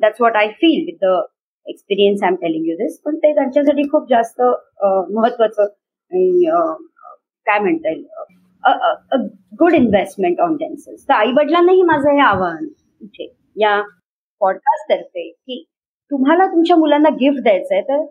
That's 0.00 0.20
what 0.24 0.36
i 0.36 0.46
feel 0.60 0.80
with 0.86 0.98
the 1.04 1.14
experience 1.66 2.22
i'm 2.22 2.36
telling 2.44 2.64
you 2.68 2.76
this. 2.80 2.92
पण 3.04 3.16
ते 3.16 3.34
त्यांच्यासाठी 3.34 3.82
खूप 3.82 4.06
जास्त 4.10 4.40
अं, 4.40 5.12
महत्वाचं 5.14 5.62
आणि, 5.62 6.46
अं, 6.46 6.82
काय 7.46 7.58
म्हणता 7.58 7.88
येईल 7.90 8.06
गुड 9.60 9.74
इन्व्हेस्टमेंट 9.74 10.40
ऑन 10.40 10.54
देमसेल्स 10.54 11.04
तर 11.08 11.12
आई 11.12 11.32
वडिलांनाही 11.32 11.82
माझं 11.82 12.10
हे 12.10 12.20
आव्हान 12.20 12.68
इथे 13.00 13.34
या 13.56 13.82
पॉडकास्ट 14.40 14.90
तर्फे 14.90 15.28
की 15.30 15.64
तुम्हाला 16.10 16.46
तुमच्या 16.46 16.76
मुलांना 16.76 17.08
गिफ्ट 17.14 17.42
द्यायचं 17.42 17.74
आहे 17.74 17.82
तर 17.82 18.04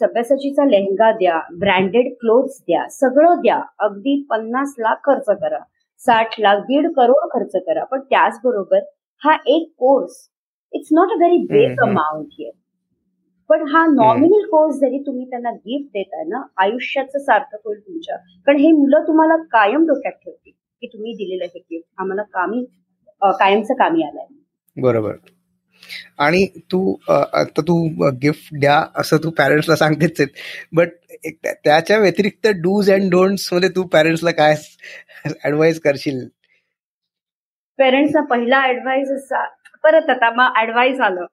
सब्यासाचीचा 0.00 0.64
लेहंगा 0.64 1.10
द्या 1.12 1.40
ब्रँडेड 1.58 2.12
क्लोथ्स 2.20 2.60
द्या 2.60 2.88
सगळं 2.90 3.40
द्या. 3.42 3.60
अगदी 3.78 4.22
पन्नास 4.30 4.74
लाख 4.78 4.96
खर्च 5.04 5.26
करा. 5.40 5.58
साठ 6.00 6.34
लाख 6.40 6.58
दीड 6.62 6.90
करोड 6.92 7.28
खर्च 7.32 7.52
करा. 7.66 7.84
पण 7.84 8.00
त्याचबरोबर 8.00 8.80
हा 9.22 9.36
एक 9.46 9.68
course 9.78 10.16
it's 10.72 10.88
not 10.92 11.12
a 11.12 11.16
very 11.18 11.38
big. 11.50 11.82
Amount 11.82 12.26
here 12.38 12.52
पण 13.50 13.62
हा 13.68 13.84
नॉमिनल 13.86 14.46
कोर्स 14.50 14.76
जरी 14.76 14.98
तुम्ही 15.06 15.24
त्यांना 15.30 15.50
गिफ्ट 15.50 15.88
देताय 15.92 16.24
ना 16.28 16.42
आयुष्याचं 16.56 17.18
सार्थक 17.18 17.58
होईल 17.64 17.80
तुमच्या. 17.80 18.16
कारण 18.16 18.58
हे 18.58 18.72
मुलं 18.72 19.06
तुम्हाला 19.06 19.36
कायम 19.52 19.86
डोक्यात 19.86 20.12
ठेवतील 20.24 20.52
की 20.80 20.86
तुम्ही 20.86 21.12
दिलेलं 21.12 21.44
हे 21.44 21.58
गिफ्ट 21.60 21.88
आम्हाला 21.98 22.22
कामी 22.32 22.64
कायमचं 23.22 23.74
कामी 23.74 24.02
आलंय. 24.02 24.26
बरोबर. 24.76 25.16
आणि 26.18 26.46
तू 26.72 26.94
आता 27.08 27.60
तू 27.60 27.76
गिफ्ट 28.22 28.54
द्या 28.60 28.82
असं 28.96 29.16
तू 29.24 29.30
पॅरेंट्सला 29.38 29.76
सांगतेच 29.76 30.20
बट 30.72 30.88
त्याच्या 31.44 31.98
व्यतिरिक्त 31.98 32.48
डूज 32.62 32.90
अँड 32.92 33.10
डोंट्समध्ये 33.10 33.68
तू 33.76 33.82
पॅरेंट्सला 33.92 34.30
काय 34.30 34.54
ऍडवाइस 35.44 35.80
करशील? 35.80 36.26
पेरेंट्सचा 37.78 38.20
पहिला 38.26 38.62
ऍडवाइस 38.68 39.10
असा 39.12 39.44
परत 39.84 40.10
आता 40.10 40.30
मग 40.34 40.60
ऍडवाइस 40.62 41.00
आलं. 41.00 41.24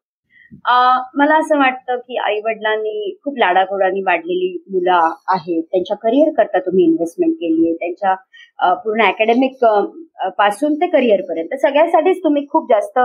मला 1.15 1.35
असं 1.39 1.57
वाटतं 1.59 1.97
की 1.97 2.17
आई 2.23 2.39
वडिलांनी 2.45 3.13
खूप 3.23 3.37
लाडाकोडानी 3.39 4.01
वाढलेली 4.05 4.51
मुलं 4.71 5.13
आहेत. 5.33 5.63
त्यांच्या 5.63 5.97
करिअर 5.97 6.31
करता 6.37 6.59
तुम्ही 6.65 6.83
इन्व्हेस्टमेंट 6.83 7.33
केली 7.35 7.67
आहे. 7.67 7.73
त्यांच्या 7.75 8.13
पूर्ण 8.59 9.03
अकॅडमिकपासून 9.03 10.73
ते 10.81 10.87
करिअर 10.89 11.21
पर्यंत 11.29 11.55
सगळ्यासाठीच 11.61 12.23
तुम्ही 12.23 12.45
खूप 12.51 12.69
जास्त 12.69 12.99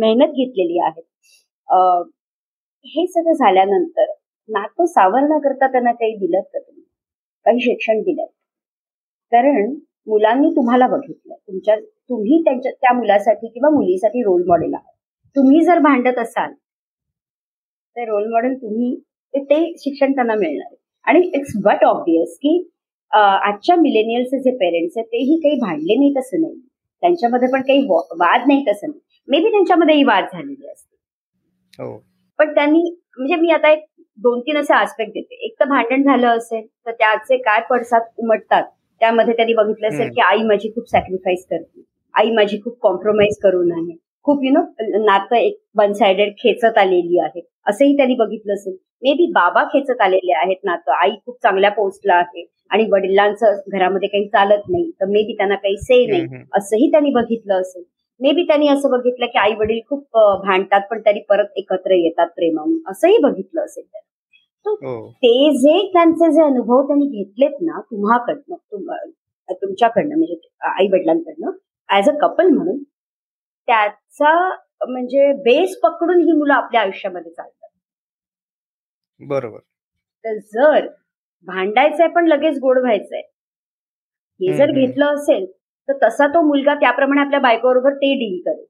मेहनत 0.00 0.32
घेतलेली 0.34 0.78
आहे. 0.86 1.00
हे 2.86 3.06
सगळं 3.06 3.32
झाल्यानंतर 3.34 4.12
नातं 4.48 4.86
सावरण्याकरता 4.86 5.66
त्यांना 5.72 5.92
काही 5.92 6.16
दिलं 6.18 6.40
का 6.42 6.58
तुम्ही? 6.58 6.82
काही 7.46 7.60
शिक्षण 7.60 8.00
दिलं 8.02 8.24
कारण 9.32 9.74
मुलांनी 10.08 10.50
तुम्हाला 10.56 10.86
बघितलं. 10.86 11.34
तुमच्या 11.36 11.76
तुम्ही 11.76 12.42
त्यांच्या 12.44 12.72
त्या 12.72 12.92
मुलासाठी 12.96 13.48
किंवा 13.48 13.70
मुलीसाठी 13.76 14.22
रोल 14.22 14.42
मॉडेल 14.48 14.74
आहात. 14.74 14.92
तुम्ही 15.36 15.64
जर 15.64 15.78
भांडत 15.82 16.18
असाल 16.18 16.52
तर 17.96 18.08
रोल 18.08 18.26
मॉडेल 18.32 18.54
तुम्ही 18.62 18.94
ते 19.34 19.60
शिक्षण 19.78 20.12
त्यांना 20.14 20.34
मिळणार 20.34 20.74
आणि 21.06 21.20
इट्स 21.34 21.52
बट 21.64 21.84
ऑब्विस 21.84 22.36
की 22.38 22.58
आजच्या 23.14 23.76
मिलेनियलचे 23.76 24.38
जे 24.42 24.50
पेरेंट्स 24.56 24.96
आहेत 24.98 25.06
तेही 25.06 25.36
काही 25.40 25.58
भांडले 25.60 25.96
नाही 25.98 26.12
तसं 26.16 26.40
नाही. 26.40 26.54
त्यांच्यामध्ये 27.02 27.48
पण 27.52 27.62
काही 27.62 27.86
वाद 28.18 28.46
नाही 28.46 28.64
तसं 28.68 28.86
नाही. 28.88 29.00
मे 29.28 29.40
बी 29.40 29.50
त्यांच्यामध्येही 29.50 30.04
वाद 30.04 30.24
झालेले 30.32 30.70
असते 30.72 31.82
हो. 31.82 31.96
पण 32.38 32.54
त्यांनी 32.54 32.80
म्हणजे 33.18 33.36
मी 33.36 33.50
आता 33.50 33.70
एक 33.72 33.84
दोन 34.18 34.40
तीन 34.40 34.56
असे 34.56 34.74
आस्पेक्ट 34.74 35.12
देते. 35.14 35.34
एक 35.46 35.54
तर 35.60 35.68
भांडण 35.68 36.02
झालं 36.02 36.28
असेल 36.28 36.66
तर 36.86 36.92
त्याचे 36.92 37.36
काय 37.38 37.60
पडसाद 37.70 38.02
उमटतात 38.18 38.64
त्यामध्ये 39.00 39.34
त्यांनी 39.34 39.54
बघितलं 39.54 39.88
असेल 39.88 40.08
की 40.14 40.20
आई 40.20 40.42
माझी 40.42 40.68
खूप 40.74 40.88
सॅक्रिफाईस 40.90 41.46
करते. 41.50 41.82
आई 42.14 42.30
माझी 42.30 42.60
खूप 42.64 42.78
कॉम्प्रोमाइज 42.82 43.38
करून 43.42 43.72
आहे. 43.72 43.96
खूप 44.26 44.40
यु 44.44 44.50
नो 44.52 44.60
नातं 45.04 45.36
एक 45.36 45.56
वन 45.76 45.92
सायडेड 45.92 46.32
खेचत 46.38 46.78
आलेली 46.78 47.18
आहे. 47.20 47.40
असंही 47.66 47.96
त्यांनी 47.96 48.14
बघितलं 48.14 48.52
असेल. 48.54 48.76
मे 49.02 49.12
बी 49.12 49.26
बाबा 49.32 49.64
खेचत 49.64 50.00
आलेले 50.00 50.32
आहेत 50.36 50.56
नातं. 50.64 50.92
आई 50.92 51.10
खूप 51.26 51.36
चांगल्या 51.42 51.70
पोस्टला 51.70 52.14
आहे 52.14 52.44
आणि 52.70 52.84
वडिलांचं 52.92 53.58
घरामध्ये 53.72 54.08
काही 54.08 54.28
चालत 54.28 54.62
नाही. 54.68 54.90
तर 55.00 55.06
मे 55.06 55.22
बी 55.22 55.34
त्यांना 55.36 55.54
काही 55.56 55.76
से 55.78 56.04
नाही. 56.06 56.42
असंही 56.56 56.90
त्यांनी 56.90 57.10
बघितलं 57.10 57.60
असेल. 57.60 57.82
मे 58.20 58.32
बी 58.32 58.42
त्यांनी 58.42 58.68
असं 58.68 58.90
बघितलं 58.90 59.26
की 59.26 59.38
आई 59.38 59.54
वडील 59.58 59.80
खूप 59.88 60.16
भांडतात 60.44 60.80
पण 60.90 61.00
तरी 61.06 61.20
परत 61.28 61.52
एकत्र 61.56 61.94
येतात 61.94 62.26
प्रेमाने. 62.36 62.80
असंही 62.90 63.18
बघितलं 63.22 63.64
असेल 63.64 63.84
हो. 64.66 65.08
ते 65.22 65.50
जे 65.52 65.78
त्यांचे 65.92 66.30
जे 66.32 66.42
अनुभव 66.42 66.82
त्यांनी 66.82 67.06
घेतलेत 67.06 67.56
ना 67.62 67.80
तुम्हाकडनं 67.80 68.56
तुमच्याकडनं 69.54 70.16
म्हणजे 70.16 70.34
आई 70.70 70.86
वडिलांकडनं 70.92 71.50
ऍज 71.88 72.08
अ 72.08 72.12
कपल 72.20 72.48
म्हणून 72.48 72.78
त्याचा 73.68 74.32
म्हणजे 74.88 75.32
बेस 75.42 75.78
पकडून 75.82 76.18
ही 76.18 76.32
मुलं 76.32 76.54
आपल्या 76.54 76.80
आयुष्यामध्ये 76.80 77.32
चालतात. 77.32 77.68
बरोबर. 79.20 79.58
तर 80.24 80.38
जर 80.52 80.86
भांडायचंय 81.46 82.06
पण 82.08 82.26
लगेच 82.28 82.58
गोड 82.58 82.78
व्हायचंय 82.78 83.20
हे 84.40 84.56
जर 84.56 84.70
घेतलं 84.72 85.14
असेल 85.14 85.44
तर 85.88 85.96
तसा 86.02 86.26
तो 86.26 86.40
मुलगा 86.42 86.74
त्याप्रमाणे 86.74 87.20
आपल्या 87.20 87.40
बायकोबरोबर 87.40 87.94
ते 87.94 88.12
डील 88.14 88.40
करेल. 88.42 88.64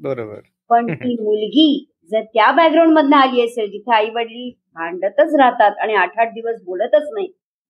बरोबर. 0.00 0.40
पण 0.70 0.92
ती 0.94 1.14
मुलगी 1.22 1.68
जर 2.10 2.22
त्या 2.24 2.50
बॅकग्राऊंड 2.52 2.92
मधनं 2.92 3.16
आली 3.16 3.44
असेल 3.44 3.70
जिथे 3.70 3.94
आई 3.94 4.10
वडील 4.10 4.50
भांडतच 4.76 5.34
राहतात 5.34 5.78
आणि 5.78 5.94
आठ 5.94 6.18
आठ 6.18 6.32
दिवस 6.32 6.62
बोलतच 6.64 7.08
नाही 7.12 7.26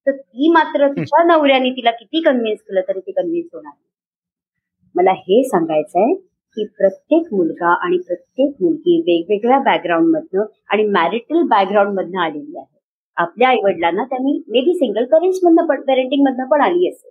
तर 0.07 0.17
ती 0.17 0.51
मात्र 0.53 0.89
तिच्या 0.89 1.23
नवऱ्याने 1.25 1.71
तिला 1.71 1.91
किती 1.91 2.21
कन्व्हिन्स 2.23 2.61
केलं 2.61 2.81
तरी 2.89 3.01
ती 3.01 3.13
कन्व्हिन्स 3.13 3.49
होणार 3.55 3.73
मला 4.97 5.13
हे 5.19 5.43
सांगायचंय 5.49 6.15
की 6.57 6.65
प्रत्येक 6.79 7.33
मुलगा 7.33 7.73
आणि 7.87 7.97
प्रत्येक 8.07 8.63
मुलगी 8.63 9.01
वेगवेगळ्या 9.07 9.59
बॅकग्राऊंड 9.65 10.07
मधनं 10.15 10.45
आणि 10.73 10.85
मॅरिटल 10.91 11.43
बॅकग्राऊंड 11.49 11.99
मधनं 11.99 12.21
आलेली 12.21 12.59
आहे. 12.59 12.75
आपल्या 13.17 13.49
आई 13.49 13.57
वडिलांना 13.65 14.05
त्यांनी 14.05 14.33
मे 14.49 14.61
बी 14.61 14.75
सिंगल 14.75 15.05
पेरेंट्स 15.13 15.39
मधनं 15.45 15.67
पण 15.67 15.81
पेरेंटिंग 15.83 16.25
मधनं 16.27 16.49
पण 16.49 16.61
आली 16.61 16.89
असेल. 16.89 17.11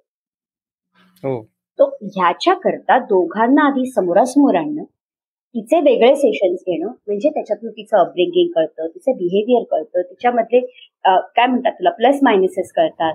हो. 1.24 1.42
तो 1.80 1.86
ह्याच्या 2.16 2.54
करता 2.54 2.98
दोघांना 3.06 3.66
आधी 3.68 3.86
समोरासमोर 3.92 4.56
आणणं 4.56 4.84
तिचे 5.56 5.80
वेगळे 5.82 6.16
सेशन्स 6.16 6.62
घेणं 6.62 6.88
म्हणजे 6.88 7.30
त्याच्यातून 7.30 7.72
तिचं 7.72 7.98
अपब्रिंगिंग 7.98 8.50
कळतं 8.56 8.88
तिचं 8.88 9.12
बिहेवियर 9.18 9.64
कळतं 9.72 10.02
तिच्यामधले 10.10 10.60
काय 11.06 11.46
म्हणतात 11.48 11.72
तुला 11.72 11.90
प्लस 11.92 12.20
मायनसेस 12.24 12.72
कळतात. 12.76 13.14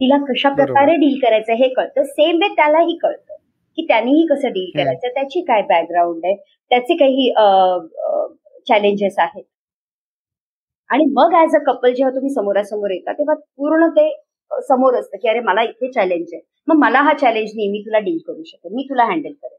तिला 0.00 0.16
कशा 0.24 0.48
प्रकारे 0.54 0.94
डील 0.96 1.18
करायचं 1.22 1.52
हे 1.54 1.68
कळतं. 1.74 2.02
सेम 2.04 2.36
वे 2.36 2.48
त्यालाही 2.56 2.96
कळतं. 3.02 3.35
की 3.78 3.86
त्यांनीही 3.88 4.26
कसं 4.26 4.52
डील 4.52 4.70
करायचं 4.74 5.08
त्याची 5.14 5.40
काय 5.42 5.62
बॅकग्राऊंड 5.68 6.24
आहे? 6.24 6.34
त्याचे 6.70 6.96
काही 6.96 7.30
चॅलेंजेस 8.68 9.18
आहेत. 9.18 9.44
आणि 10.90 11.04
मग 11.12 11.34
ऍज 11.34 11.54
अ 11.56 11.58
कपल 11.66 11.92
जेव्हा 11.94 12.14
तुम्ही 12.14 12.30
समोरासमोर 12.30 12.90
येता 12.90 13.12
तेव्हा 13.12 13.34
पूर्ण 13.34 13.88
ते 13.90 14.10
समोर 14.50 14.94
असतं 14.94 15.18
की 15.22 15.28
अरे 15.28 15.40
मला 15.40 15.62
इथे 15.62 15.90
चॅलेंज 15.92 16.28
आहे. 16.32 16.40
मग 16.68 16.76
मला 16.78 17.00
हा 17.02 17.12
चॅलेंज 17.20 17.50
नाही 17.56 17.68
मी 17.70 17.80
तुला 17.80 17.98
डील 18.00 18.18
करू 18.26 18.42
शकेन 18.46 18.74
मी 18.74 18.82
तुला 18.90 19.04
हँडल 19.04 19.32
करेन. 19.32 19.58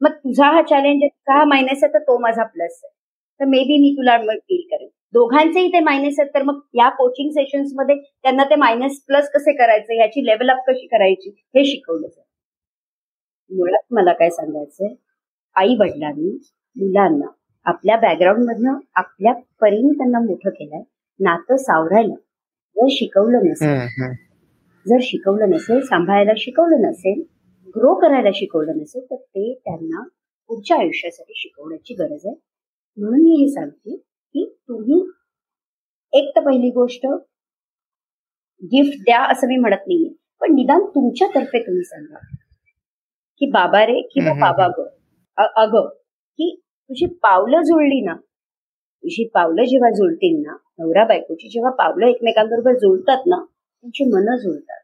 मग 0.00 0.12
तुझा 0.24 0.46
हा 0.52 0.62
चॅलेंज 0.62 1.02
आहे 1.02 1.08
तुझा 1.08 1.38
हा 1.38 1.44
मायनस 1.44 1.82
आहे 1.84 1.92
तर 1.94 1.98
तो 1.98 2.18
माझा 2.18 2.44
प्लस 2.44 2.80
आहे. 2.84 2.92
तर 3.40 3.44
मे 3.44 3.58
बी 3.64 3.78
मी 3.80 3.90
तुला 3.96 4.16
मग 4.18 4.34
डील 4.34 4.62
करेन. 4.70 4.88
दोघांचेही 5.14 5.68
ते 5.72 5.80
मायनस 5.80 6.18
आहेत 6.20 6.30
तर 6.34 6.42
मग 6.42 6.60
या 6.74 6.88
कोचिंग 6.90 7.30
सेशन्समध्ये 7.30 7.96
त्यांना 7.96 8.44
ते 8.44 8.54
मायनस 8.56 9.00
प्लस 9.06 9.28
कसे 9.34 9.52
करायचे 9.56 9.98
याची 10.00 10.24
लेवल 10.26 10.50
अप 10.50 10.62
कशी 10.68 10.86
करायची 10.86 11.30
हे 11.54 11.64
शिकवलं 11.64 12.06
जातं. 12.06 12.22
मुळात 13.50 13.92
मला 13.92 14.12
काय 14.12 14.30
सांगायचंय? 14.30 14.94
आई 15.56 15.74
वडिलांनी 15.78 16.30
मुलांना 16.76 17.26
आपल्या 17.66 17.96
बॅकग्राऊंड 17.96 18.44
मधनं 18.44 18.78
आपल्या 18.94 19.32
परीने 19.60 19.92
त्यांना 19.92 20.18
मोठं 20.18 20.50
केलंय 20.50 20.82
नातं 21.20 21.56
सावरायला. 21.56 22.14
जर 22.76 22.86
शिकवलं 22.90 23.44
नसेल 23.44 23.78
जर 24.86 24.98
शिकवलं 25.02 25.50
नसेल 25.50 25.80
सांभाळायला 25.80 26.32
शिकवलं 26.36 26.88
नसेल 26.88 27.22
ग्रो 27.76 27.94
करायला 27.94 28.28
शिकवलं 28.34 28.76
नसेल 28.76 29.04
तर 29.10 29.16
ते 29.16 29.52
त्यांना 29.64 30.02
पुढच्या 30.50 30.76
आयुष्यासाठी 30.76 31.32
शिकवण्याची 31.36 31.94
गरज 31.94 32.26
आहे. 32.26 32.34
म्हणून 32.98 33.22
मी 33.22 33.40
हे 33.42 33.48
सांगते 33.48 33.96
की 33.96 34.44
तुम्ही 34.68 35.00
एक 36.12 36.30
तर 36.36 36.40
पहिली 36.40 36.70
गोष्ट 36.70 37.06
गिफ्ट 38.62 39.00
द्या 39.00 39.22
असं 39.32 39.46
मी 39.46 39.56
म्हणत 39.56 39.86
नाहीये. 39.86 40.14
पण 40.40 40.54
निदान 40.54 40.84
तुमच्यातर्फे 40.84 41.58
तुम्ही 41.66 41.84
सांगा. 41.84 42.18
की 43.40 43.50
बाबा 43.50 43.84
रे 43.86 44.00
किंवा 44.02 44.32
बाबा 44.40 44.66
ग. 44.68 44.86
अग 45.56 45.76
की 46.38 46.54
तुझी 46.56 47.06
पावलं 47.22 47.62
जुळली 47.62 48.00
ना 48.00 48.14
तुझी 48.14 49.28
पावलं 49.34 49.64
जेव्हा 49.64 49.90
जुळतील 49.90 50.42
ना 50.46 50.56
नवरा 50.78 51.04
बायकोची 51.04 51.48
जेव्हा 51.48 51.70
पावलं 51.70 52.06
एकमेकांबरोबर 52.06 52.72
जुळतात 52.72 53.26
ना 53.26 53.36
त्यांची 53.44 54.04
मनं 54.04 54.36
जुळतात. 54.36 54.80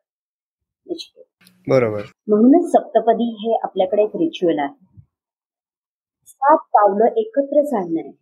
बरोबर. 1.67 2.01
म्हणूनच 2.29 2.71
सप्तपदी 2.73 3.25
हे 3.41 3.59
आपल्याकडे 3.63 4.03
एक 4.03 4.17
रिच्युअल 4.17 4.59
आहे. 4.59 4.75
सात 6.29 6.57
पावलं 6.73 7.05
एकत्र 7.17 7.63
चालणं 7.63 8.01
आहे. 8.01 8.13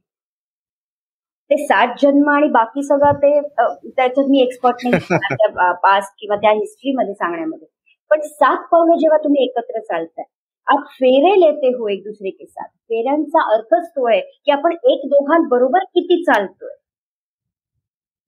ते 1.50 1.56
सात 1.66 1.94
जन्म 2.02 2.28
आणि 2.30 2.48
बाकी 2.48 2.82
सगळं 2.82 3.12
ते 3.12 3.40
त्याच्यात 3.40 4.26
मी 4.28 4.40
एक्सपर्ट 4.40 4.86
नाही 4.86 5.00
पास्ट 5.82 6.12
किंवा 6.18 6.36
त्या 6.36 6.50
हिस्ट्रीमध्ये 6.50 7.14
सांगण्यामध्ये. 7.14 7.66
पण 8.11 8.20
सात 8.23 8.66
पावलं 8.73 8.99
जेव्हा 8.99 9.18
तुम्ही 9.25 9.44
एकत्र 9.44 9.81
चालताय 9.81 10.25
आप 10.66 10.85
फेरे 10.90 11.35
लेते 11.40 11.68
हो 11.68 11.88
एक 11.88 12.03
दुसरे 12.05 12.31
के 12.31 12.46
साथ. 12.46 12.66
फेऱ्यांचा 12.66 13.42
अर्थच 13.55 13.88
तो 13.88 14.07
आहे 14.09 14.20
की 14.20 14.53
आपण 14.53 14.73
एक 14.73 15.07
दोघांबरोबर 15.07 15.85
किती 15.87 16.23
चालतोय. 16.25 16.75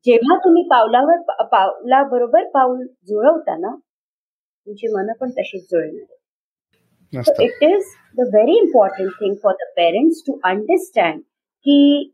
जेव्हा 0.07 0.37
तुम्ही 0.45 0.63
पावलावर 0.71 1.21
पावलाबरोबर 1.51 2.45
पाऊल 2.55 2.87
जुळवता 3.09 3.57
तुमची 4.67 4.89
मनं 4.95 5.13
पण 5.21 5.31
तशीच 5.31 5.67
जुळणार 5.71 7.41
it 7.43 7.63
is 7.63 7.85
the 8.17 8.27
very 8.29 8.57
important 8.59 9.11
thing 9.21 9.35
for 9.43 9.53
the 9.55 9.69
parents 9.77 10.23
to 10.27 10.39
understand 10.45 11.21
की 11.67 12.13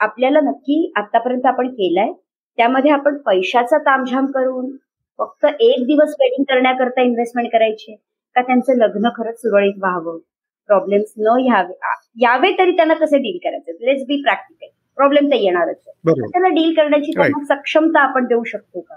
आपल्याला 0.00 0.40
नक्की 0.40 0.92
आतापर्यंत 0.96 1.46
आपण 1.46 1.68
केलंय 1.70 2.12
त्यामध्ये 2.58 2.90
आपण 2.90 3.16
पैशाचा 3.26 3.78
तामझाम 3.78 4.26
करून 4.30 4.70
फक्त 5.18 5.44
एक 5.60 5.82
दिवस 5.82 6.14
वेडिंग 6.20 6.44
करण्याकरता 6.44 7.02
इन्व्हेस्टमेंट 7.02 7.48
करायची 7.52 7.94
का 8.36 8.42
त्यांचं 8.42 8.76
लग्न 8.76 9.08
खरंच 9.16 9.38
सुरळीत 9.38 9.74
व्हावं? 9.78 10.18
प्रॉब्लेम्स 10.66 11.12
न 11.18 11.36
यावे 11.46 11.72
यावे 12.20 12.52
तरी 12.58 12.70
त्यांना 12.76 12.94
कसे 12.94 13.18
डील 13.18 13.38
करायचे. 13.44 13.72
लेट्स 13.72 14.02
बी 14.02 14.22
प्रॅक्टिकल 14.22 14.66
प्रॉब्लेम 14.96 15.26
तर 15.26 15.34
येणारच 15.34 15.76
आहे. 15.86 15.92
त्याला 16.30 16.48
डील 16.48 16.74
करण्याची 16.74 17.10
त्यांना 17.16 17.54
सक्षमता 17.54 18.00
आपण 18.00 18.24
देऊ 18.24 18.42
शकतो 18.44 18.80
का? 18.80 18.96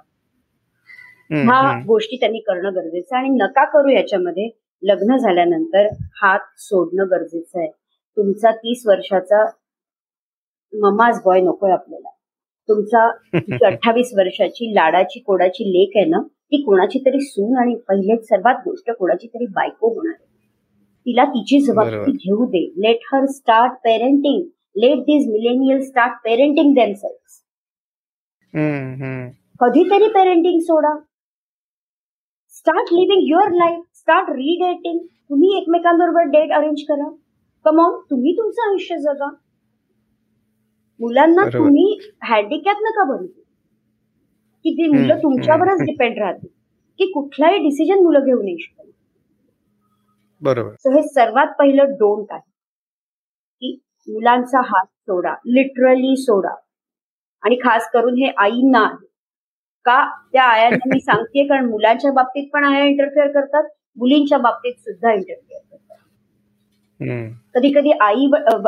ह्या 1.31 1.71
गोष्टी 1.87 2.15
त्यांनी 2.15 2.39
करणं 2.39 2.75
गरजेचं 2.75 3.15
आहे. 3.15 3.25
आणि 3.25 3.35
नका 3.41 3.65
करू 3.65 3.89
याच्यामध्ये 3.89 4.49
लग्न 4.83 5.17
झाल्यानंतर 5.17 5.87
हात 6.21 6.39
सोडणं 6.57 7.05
गरजेचं 7.11 7.59
आहे. 7.59 7.71
तुमचा 8.17 8.51
तीस 8.51 8.83
वर्षाचा 8.87 9.43
ममाज 10.73 11.21
बॉय 11.25 11.41
नकोय 11.41 11.71
आपल्याला. 11.71 12.09
तुमचा 12.69 13.07
अठ्ठावीस 13.65 14.11
वर्षाची 14.17 14.73
लाडाची 14.75 15.19
कोडाची 15.19 15.69
लेख 15.69 15.97
आहे 15.97 16.05
ना 16.05 16.21
ती 16.21 16.61
कोणाची 16.63 16.99
तरी 16.99 17.19
सून 17.19 17.57
आणि 17.57 17.75
पहिले 17.89 18.17
सर्वात 18.23 18.55
गोष्ट 18.65 18.91
कोणाची 18.91 19.27
तरी 19.27 19.45
बायको 19.45 19.93
होणार 19.93 20.13
तिला 21.05 21.23
तिची 21.25 21.59
जबाबदारी 21.61 22.11
घेऊ 22.11 22.45
दे. 22.45 22.65
Let 22.77 22.99
her 23.13 23.25
start 23.25 23.73
parenting 23.83 24.41
let 24.75 24.99
this 24.99 25.27
millennial 25.27 25.81
start 25.81 26.13
parenting 26.23 26.73
themselves 26.73 27.41
कधीतरी 29.61 30.07
parenting 30.07 30.59
soda. 30.59 30.95
Start 32.55 32.93
living 32.93 33.21
your 33.27 33.51
life 33.51 33.83
start 33.95 34.29
redating 34.29 34.99
तुम्ही 35.29 35.57
एकमेकांबरोबर 35.57 36.29
डेट 36.29 36.51
अरेंज 36.51 36.81
करा. 36.89 37.09
कमॉन 37.65 37.99
तुम्ही 38.09 38.33
तुमचं 38.33 38.69
आयुष्य 38.69 38.97
जगा. 38.97 39.29
मुलांना 40.99 41.45
तुम्ही 41.53 41.99
हँडिकॅप 42.23 42.77
नका 42.81 43.03
बनवू. 43.03 43.27
की 44.65 44.73
ती 44.73 44.87
मुलं 44.87 45.17
तुमच्यावरच 45.17 45.81
डिपेंड 45.81 46.17
राहतील. 46.19 46.49
की 46.97 47.11
कुठलाही 47.11 47.57
डिसिजन 47.57 48.03
मुलं 48.03 48.19
घेऊ 48.19 48.41
नाही 48.41 48.57
शकत. 48.59 48.91
बरोबर. 50.41 50.95
हे 50.95 51.03
सर्वात 51.07 51.47
पहिलं 51.59 51.83
डोंट 51.83 52.25
आहे. 52.31 52.41
की 53.61 53.79
मुलांचा 54.07 54.59
हात 54.59 54.85
सोडा. 54.85 55.33
लिटरली 55.45 56.15
सोडा. 56.17 56.55
आणि 57.43 57.55
खास 57.55 57.89
करून 57.93 58.13
हे 58.13 58.31
आईंना 58.37 58.79
आहे. 58.79 59.07
का? 59.85 60.19
त्या 60.31 60.43
आयांना 60.43 60.89
मी 60.93 60.99
सांगते 60.99 61.47
कारण 61.47 61.65
मुलांच्या 61.65 62.11
बाबतीत 62.11 62.49
पण 62.53 62.63
आया 62.63 62.85
इंटरफेअर 62.85 63.31
करतात. 63.31 63.63
मुलींच्या 63.97 64.37
बाबतीत 64.37 64.73
सुद्धा 64.73 65.13
इंटरफेअर 65.13 65.61
करतात. 65.71 65.88
कधी 67.55 67.71
कधी 67.73 67.91
आई 68.01 68.25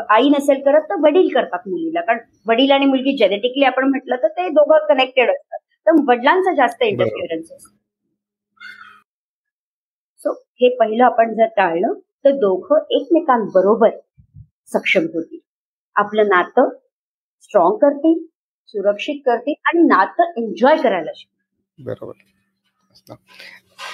आई 0.09 0.29
नसेल 0.29 0.61
करत 0.61 0.81
तर 0.81 0.95
वडील 1.01 1.27
करतात 1.33 1.67
मुलीला. 1.67 2.01
कारण 2.01 2.19
वडील 2.47 2.71
आणि 2.71 2.85
मुलगी 2.85 3.15
जेनेटिकली 3.17 3.63
आपण 3.65 3.89
म्हटलं 3.89 4.15
तर 4.15 4.27
ते 4.27 4.47
दोघं 4.49 4.85
कनेक्टेड 4.87 5.29
असतात. 5.29 5.59
तर 5.87 6.01
वडिलांचा 6.07 6.53
जास्त 6.53 6.83
इंटरफिअरन्स 6.83 7.51
असतो. 7.51 7.75
सो 10.19 10.31
हे 10.61 10.75
पहिलं 10.75 11.03
आपण 11.03 11.33
जर 11.33 11.45
टाळलं 11.57 11.93
तर 12.25 12.31
दोघं 12.31 12.83
एकमेकांबरोबर 12.91 13.89
सक्षम 14.73 15.05
होतील. 15.13 15.39
आपलं 15.95 16.27
नातं 16.27 16.69
स्ट्रॉंग 17.43 17.77
करतील 17.77 18.23
सुरक्षित 18.73 19.21
करतील 19.25 19.53
आणि 19.65 19.81
नातं 19.87 20.31
एन्जॉय 20.37 20.77
करायला 20.77 21.11
शिकतील. 21.15 21.83
बरोबर. 21.85 23.15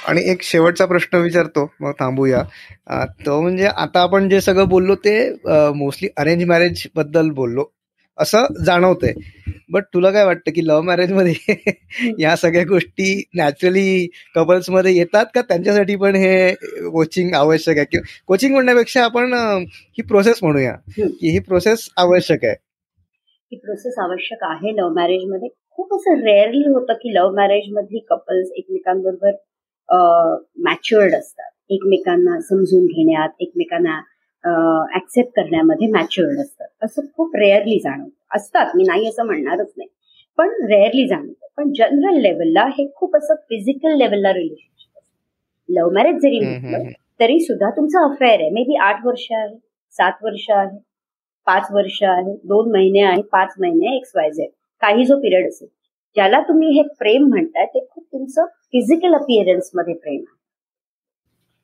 आणि 0.07 0.21
एक 0.31 0.41
शेवटचा 0.43 0.85
प्रश्न 0.85 1.17
विचारतो 1.17 1.69
मग 1.81 1.91
थांबूया. 1.99 2.43
तो 3.25 3.41
म्हणजे 3.41 3.65
आता 3.67 4.01
आपण 4.01 4.29
जे 4.29 4.41
सगळं 4.41 4.67
बोललो 4.69 4.95
ते 4.95 5.17
मोस्टली 5.75 6.09
अरेंज 6.17 6.43
मॅरेजबद्दल 6.43 7.29
बोललो. 7.31 7.65
असं 8.17 8.45
जाणवतंय. 8.65 9.13
बट 9.71 9.83
तुला 9.93 10.11
काय 10.11 10.23
वाटतं 10.25 10.51
की 10.51 10.65
लव्ह 10.67 10.81
मॅरेजमध्ये 10.81 11.33
या 12.19 12.35
सगळ्या 12.35 12.63
गोष्टी 12.63 13.23
नॅचरली 13.35 14.07
कपल्समध्ये 14.35 14.95
येतात 14.95 15.25
का? 15.35 15.41
त्यांच्यासाठी 15.41 15.95
पण 15.95 16.15
हे 16.15 16.53
कोचिंग 16.91 17.33
आवश्यक 17.33 17.77
आहे. 17.77 17.85
किंवा 17.85 18.23
कोचिंग 18.27 18.53
म्हणण्यापेक्षा 18.53 19.03
आपण 19.03 19.33
ही 19.67 20.01
प्रोसेस 20.01 20.39
म्हणूया. 20.41 20.73
की 20.97 21.31
ही 21.31 21.39
प्रोसेस 21.39 21.87
आवश्यक 21.97 22.45
आहे. 22.45 22.55
ही 23.51 23.57
प्रोसेस 23.57 23.93
आवश्यक 23.99 24.43
आहे 24.43 24.75
लव्ह 24.75 24.93
मॅरेजमध्ये 24.93 25.49
खूप 25.69 25.93
असं 25.95 26.23
रेअरली 26.23 26.63
होतं 26.67 26.93
की 26.93 27.13
लव्ह 27.13 27.35
मॅरेज 27.35 27.71
मधली 27.73 27.99
कपल्स 27.99 28.49
एकमेकांबरोबर 28.55 29.31
मॅच्युअर्ड 29.89 31.15
असतात. 31.15 31.49
एकमेकांना 31.69 32.39
समजून 32.39 32.85
घेण्यात 32.85 33.29
एकमेकांना 33.39 33.99
ऍक्सेप्ट 34.95 35.31
करण्यामध्ये 35.35 35.87
मॅच्युअर्ड 35.87 36.39
असतात. 36.39 36.67
असं 36.83 37.05
खूप 37.17 37.35
रेअरली 37.35 37.79
जाणवतं. 37.79 38.09
असतात. 38.35 38.75
मी 38.75 38.83
नाही 38.83 39.07
असं 39.09 39.25
म्हणणारच 39.25 39.71
नाही. 39.77 39.89
पण 40.37 40.49
रेअरली 40.69 41.07
जाणवतं. 41.07 41.47
पण 41.57 41.71
जनरल 41.73 42.19
लेवलला 42.21 42.65
हे 42.69 42.87
खूप 42.95 43.15
असं 43.17 43.35
फिजिकल 43.49 43.97
लेवलला 43.97 44.33
रिलेशनशिप 44.33 44.97
असतं. 44.97 45.09
लव्ह 45.69 45.91
मॅरेज 45.93 46.19
जरी 46.21 46.39
म्हटलं 46.39 46.89
तरी 47.19 47.39
सुद्धा 47.39 47.69
तुमचं 47.69 47.99
अफेअर 48.01 48.39
आहे. 48.41 48.49
मे 48.49 48.63
बी 48.63 48.75
आठ 48.81 49.05
वर्ष 49.05 49.25
आहे 49.31 49.55
सात 49.95 50.23
वर्ष 50.23 50.49
आहे 50.49 50.77
पाच 51.47 51.67
वर्ष 51.71 52.01
आहे 52.03 52.35
दोन 52.47 52.71
महिने 52.71 53.01
आहे 53.01 53.21
पाच 53.31 53.53
महिने 53.59 53.95
एक्स 53.97 54.11
वाय 54.15 54.29
झेड 54.31 54.49
काही 54.81 55.05
जो 55.05 55.17
पिरियड 55.19 55.47
असेल 55.47 55.67
ज्याला 56.15 56.39
तुम्ही 56.41 56.75
हे 56.77 56.81
प्रेम 56.99 57.27
म्हणताय 57.27 57.65
ते 57.65 57.85
खूप 57.85 58.03
तुमचं 58.03 58.45
फिजिकल 58.73 59.13
अपिअरन्समध्ये 59.13 59.93
प्रेम 59.93 60.19
आहे. 60.19 60.35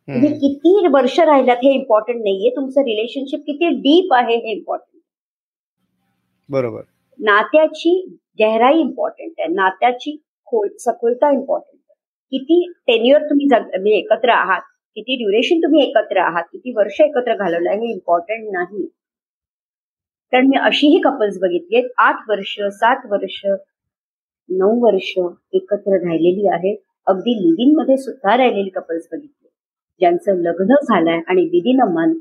तुम्ही. 0.08 0.34
किती 0.34 0.88
वर्ष 0.88 1.20
राहिलात 1.20 1.58
हे 1.58 1.74
इम्पॉर्टंट 1.74 2.18
नाहीये. 2.18 2.50
तुमचं 2.50 2.82
रिलेशनशिप 2.82 3.40
किती 3.40 3.70
डीप 3.80 4.14
आहे 4.14 4.36
हे 4.36 4.52
इम्पॉर्टंट 4.52 5.02
बरोबर. 6.50 6.82
नात्याची 7.20 7.94
गहराई 8.40 8.80
इम्पॉर्टंट 8.80 9.32
आहे. 9.40 9.54
नात्याची 9.54 10.16
खोल 10.48 10.68
सखोलता 10.80 11.32
इम्पॉर्टंट 11.32 11.80
आहे. 11.90 11.94
किती 12.32 12.72
टेन्युअर 12.88 13.24
तुम्ही 13.24 13.46
म्हणजे 13.46 13.98
एकत्र 13.98 14.30
आहात 14.30 14.62
किती 14.96 15.16
ड्युरेशन 15.16 15.58
तुम्ही 15.58 15.84
एकत्र 15.84 16.18
आहात 16.18 16.44
किती 16.44 16.74
वर्ष 16.76 17.00
एकत्र 17.02 17.36
घालवलं 17.36 17.70
हे 17.72 17.92
इम्पॉर्टंट 17.92 18.50
नाही. 18.52 18.86
कारण 20.34 20.48
मी 20.48 20.58
अशीही 20.58 21.00
कपल्स 21.00 21.38
बघितली 21.42 21.76
आहेत. 21.78 21.90
आठ 21.98 22.30
वर्ष 22.30 22.56
सात 22.72 23.06
वर्ष 23.10 23.42
नऊ 24.50 24.84
वर्ष 24.86 25.12
एकत्र 25.54 25.98
राहिलेली 25.98 26.48
आहेत. 26.48 26.78
अगदी 27.08 27.34
लिव्हिंगमध्ये 27.38 27.98
सुद्धा 27.98 28.36
राहिलेली 28.38 28.70
कपल्स 28.70 29.08
बघितली. 29.12 29.48
ज्यांचं 30.02 30.42
लग्न 30.42 30.76
झालंय 30.76 31.20
आणि 31.30 31.44
within 31.52 31.82
a 31.82 31.86
month 31.94 32.14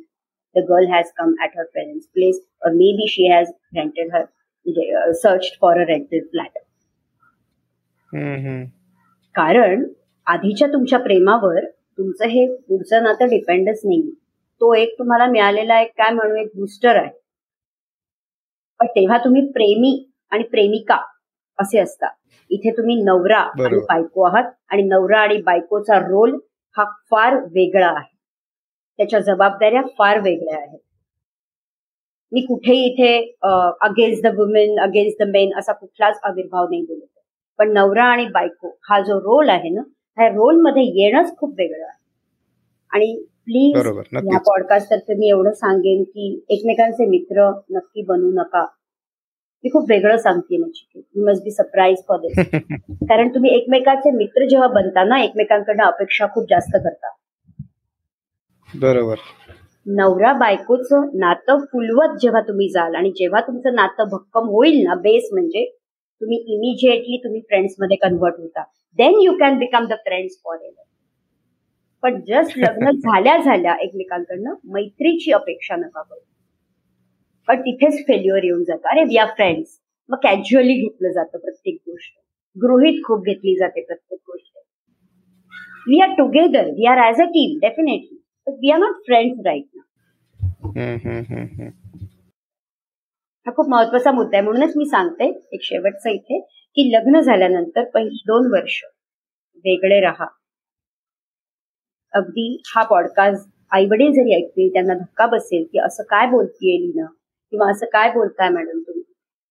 the 0.55 0.65
girl 0.69 0.87
has 0.93 1.11
come 1.17 1.33
at 1.41 1.57
her 1.59 1.65
parents 1.75 2.07
place 2.15 2.41
और 2.63 2.73
may 2.73 2.93
be 2.97 3.07
she 3.09 3.29
has 3.33 3.51
rented 3.77 4.13
her 4.15 4.21
म्हणजे 4.21 5.13
search 5.23 5.51
for 5.61 5.81
a 5.81 5.85
rented 5.89 6.25
flat. 6.31 6.59
कारण 9.35 9.85
आधीच्या 10.27 10.69
तुमच्या 10.69 10.99
प्रेमावर 10.99 11.65
तुमचं 11.99 12.29
हे 12.29 12.47
पुढचं 12.59 13.03
नातं 13.03 13.29
डिपेंडच 13.29 13.81
नाही 13.85 14.11
तो 14.61 14.75
एक 14.75 14.95
तुम्हाला 14.99 15.27
मिळालेला 15.27 15.81
एक 15.81 15.91
काय 15.99 16.11
म्हणू 16.15 16.35
एक 16.35 16.51
बूस्टर 16.57 16.97
आहे. 16.97 17.11
पण 18.81 18.87
तेव्हा 18.87 19.19
तुम्ही 19.25 19.47
प्रेमी 19.53 19.93
आणि 20.33 20.43
प्रेमिका 20.51 21.01
असे 21.63 21.79
असता 21.81 22.09
इथे 22.51 22.71
तुम्ही 22.77 22.95
नवरा 23.03 23.39
आणि. 23.39 23.79
बायको 23.79 24.23
आहात 24.25 24.51
आणि 24.71 24.83
नवरा 24.83 25.19
आणि 25.19 25.37
बायकोचा 25.43 25.99
रोल 25.99 26.35
हा 26.77 26.85
फार 27.11 27.37
वेगळा 27.53 27.89
आहे. 27.89 28.11
त्याच्या 28.99 29.21
जबाबदाऱ्या 29.21 29.83
फार 29.99 30.19
वेगळ्या 30.21 30.57
आहेत. 30.57 30.79
मी 32.33 32.41
कुठेही 32.41 32.85
इथे 32.85 33.17
against 33.43 34.27
the 34.27 34.35
women 34.37 34.79
against 34.81 35.23
the 35.23 35.29
men 35.31 35.53
असा 35.59 35.73
कुठलाच 35.73 36.21
आविर्भाव 36.25 36.67
नाही 36.71 36.83
बोलत. 36.83 37.07
पण 37.59 37.73
नवरा 37.73 38.05
आणि 38.05 38.27
बायको 38.35 38.77
हा 38.89 39.01
जो 39.01 39.19
रोल 39.21 39.49
आहे 39.51 39.71
ना 39.71 39.83
ह्या 40.19 40.29
रोलमध्ये 40.29 40.83
येणंच 41.01 41.37
खूप 41.37 41.55
वेगळं 41.59 41.85
आहे. 41.85 41.99
आणि 42.91 43.15
प्लीज 43.45 43.77
या 44.33 44.39
पॉडकास्ट 44.47 44.91
तर्फे 44.91 45.15
मी 45.19 45.29
एवढं 45.29 45.53
सांगेन 45.53 46.03
की 46.05 46.29
एकमेकांचे 46.51 47.07
मित्र 47.07 47.49
नक्की 47.71 48.03
बनू 48.09 48.31
नका. 48.33 48.65
मी 49.65 49.71
खूप 49.71 49.91
वेगळं 49.91 50.17
सांगते 50.17 50.57
you 50.57 51.27
must 51.27 51.43
be 51.45 51.51
surprise 51.51 51.99
for 52.09 52.19
this 52.19 52.49
कारण 53.09 53.29
तुम्ही 53.29 53.51
एकमेकाचे 53.51 54.11
मित्र 54.11 54.47
जेव्हा 54.49 54.69
बनता 54.69 55.05
ना 55.05 55.23
एकमेकांकडनं 55.23 55.85
अपेक्षा 55.85 56.27
खूप 56.27 56.47
जास्त 56.51 56.77
करता. 56.77 57.11
बरोबर. 58.69 59.17
नवरा 59.87 60.33
बायकोचं 60.33 61.09
नातं 61.15 61.65
फुलवत 61.65 62.19
जेव्हा 62.23 62.41
तुम्ही 62.41 62.69
जाल 62.69 62.95
आणि 62.95 63.11
जेव्हा 63.11 63.41
तुमचं 63.41 63.75
नातं 63.75 64.09
भक्कम 64.09 64.49
होईल 64.49 64.83
ना 64.85 64.95
बेस 64.95 65.29
म्हणजे 65.33 65.65
तुम्ही 66.21 66.39
इमिजिएटली 66.55 67.17
तुम्ही 67.17 67.41
फ्रेंड्समध्ये 67.41 67.97
कन्वर्ट 67.97 68.35
होता. 68.39 68.63
Then 68.99 69.21
you 69.21 69.33
can 69.33 69.59
become 69.59 69.87
the 69.87 69.93
friends 69.93 70.37
for 70.45 70.57
ever 70.57 70.85
पण 72.03 72.21
जस्ट 72.21 72.59
लग्न 72.59 72.91
झाल्या 72.99 73.37
झाल्या 73.37 73.75
एकमेकांकडनं 73.81 74.55
मैत्रीची 74.65 75.33
अपेक्षा 75.33 75.77
नका 75.77 76.03
करू. 76.03 76.21
पण 77.49 77.61
तिथेच 77.61 78.05
फेल्युअर 78.07 78.45
येऊन 78.45 78.65
जातं. 78.65 78.89
अरे 78.89 79.05
वी 79.05 79.17
आर 79.17 79.29
फ्रेंड्स 79.37 79.79
मग 80.11 80.19
कॅज्युअली 80.23 80.75
घेतलं 80.75 81.13
जातं 81.13 81.39
प्रत्येक 81.39 81.77
गोष्ट. 81.89 82.13
गृहित 82.57 83.03
खूप 83.05 83.25
घेतली 83.25 83.55
जाते 83.57 83.83
प्रत्येक 83.85 84.21
गोष्ट. 84.27 84.59
We 85.89 86.01
are 86.01 86.15
together 86.19 86.71
we 86.71 86.87
are 86.87 86.99
as 86.99 87.21
a 87.21 87.25
team 87.29 87.59
definitely 87.59 88.17
but 88.47 88.59
we 88.61 88.71
are 88.71 88.79
not 88.79 89.01
friends 89.07 89.47
right 89.47 89.65
ना. 89.75 89.83
हा 93.47 93.53
खूप 93.53 93.69
महत्त्वाचा 93.69 94.11
मुद्दा 94.13 94.37
आहे. 94.37 94.45
म्हणूनच 94.45 94.73
मी 94.77 94.85
सांगते 94.85 95.29
एक 95.53 95.63
शेवटचं 95.63 96.11
इथे 96.11 96.41
की 96.77 96.91
लग्न 96.93 97.21
झाल्यानंतर 97.21 97.85
पहिली 97.85 98.23
दोन 98.27 98.51
वर्ष 98.53 98.83
वेगळे 99.65 100.01
राहा. 100.01 100.27
अगदी 102.15 102.47
हा 102.67 102.83
पॉडकास्ट 102.83 103.49
आई 103.73 103.87
वडील 103.87 104.13
जरी 104.13 104.35
ऐकतील 104.35 104.73
त्यांना 104.73 104.95
धक्का 104.95 105.27
बसेल 105.27 105.65
की 105.73 105.79
असं 105.79 106.03
काय 106.03 106.27
बोलतीये 106.27 106.77
लीना? 106.81 107.07
किंवा 107.53 107.71
असं 107.71 107.87
काय 107.87 108.11
बोलताय 108.11 108.49
मॅडम 108.49 108.79
तुम्ही? 108.79 109.03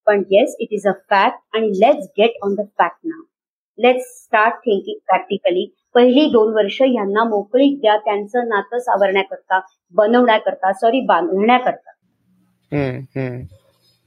पण 0.07 0.23
yes 0.31 0.55
it 0.59 0.67
is 0.71 0.87
a 0.87 0.91
fact 1.09 1.39
आणि 1.53 1.67
let's 1.79 2.07
get 2.17 2.37
on 2.41 2.53
the 2.55 2.61
fact 2.79 2.97
now 3.03 3.21
let's 3.79 4.05
start 4.23 4.55
thinking 4.55 4.97
practically 5.05 5.65
पहिली 5.95 6.25
दोन 6.25 6.53
वर्ष 6.53 6.81
यांना 6.81 7.23
मोकळीक 7.23 7.79
द्या 7.81 7.95
त्यांचं 7.97 8.47
नातं 8.47 8.79
सावरण्याकरता 8.79 9.59
बनवण्याकरता 9.93 10.71
सॉरी 10.73 10.99
बांधण्याकरता. 11.05 11.91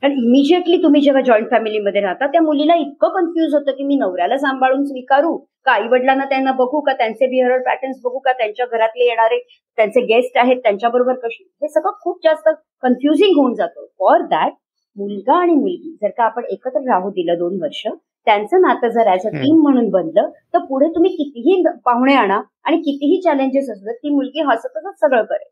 कारण 0.05 0.17
इमिजिएटली 0.19 0.77
तुम्ही 0.77 1.01
जेव्हा 1.01 1.21
जॉईंट 1.23 1.47
फॅमिलीमध्ये 1.51 2.01
राहता 2.01 2.27
त्या 2.27 2.41
मुलीला 2.43 2.75
इतकं 2.75 3.09
कन्फ्युज 3.09 3.55
होतं 3.55 3.73
की 3.73 3.85
मी 3.85 3.97
नवऱ्याला 3.97 4.37
सांभाळून 4.39 4.85
स्वीकारू? 4.85 5.37
का 5.37 5.73
आई 5.73 5.87
वडिलांना 5.91 6.25
त्यांना 6.25 6.53
बघू 6.53 6.81
का? 6.81 6.93
त्यांचे 6.93 7.27
बिहेवियर 7.27 7.61
पॅटर्न्स 7.61 8.01
बघू 8.05 8.19
का? 8.19 8.33
त्यांच्या 8.33 8.67
घरातले 8.67 9.05
येणारे 9.05 9.39
त्यांचे 9.79 10.01
गेस्ट 10.01 10.39
आहेत 10.39 10.57
त्यांच्याबरोबर 10.57 11.15
कशी? 11.15 11.45
हे 11.63 11.69
सगळं 11.69 11.93
खूप 12.01 12.19
जास्त 12.25 12.49
कन्फ्युजिंग 12.83 13.37
होऊन 13.37 13.55
जातं. 13.55 13.85
फॉर 13.99 14.23
दॅट 14.23 14.53
मुलगा 14.97 15.41
आणि 15.41 15.55
मुलगी 15.55 15.97
जर 16.03 16.09
का 16.09 16.25
आपण 16.25 16.45
एकत्र 16.51 16.81
राहू 16.81 17.11
दिलं 17.11 17.39
दोन 17.39 17.59
वर्ष 17.63 17.87
त्यांचं 18.27 18.61
नातं 18.61 18.89
जर 18.89 19.13
ऍज 19.13 19.27
अ. 19.27 19.31
टीम 19.31 19.63
म्हणून 19.63 19.91
बनलं 19.91 20.31
तर 20.55 20.59
पुढे 20.59 20.89
तुम्ही 20.89 21.11
कितीही 21.11 21.63
पाहुणे 21.85 22.15
आणा 22.15 22.41
आणि 22.65 22.77
कितीही 22.77 23.21
चॅलेंजेस 23.23 23.71
असू 23.71 23.85
देत, 23.85 23.95
ती 23.95 24.11
मुलगी 24.11 24.41
हसतच 24.41 25.01
सगळं 25.01 25.23
करेल. 25.23 25.49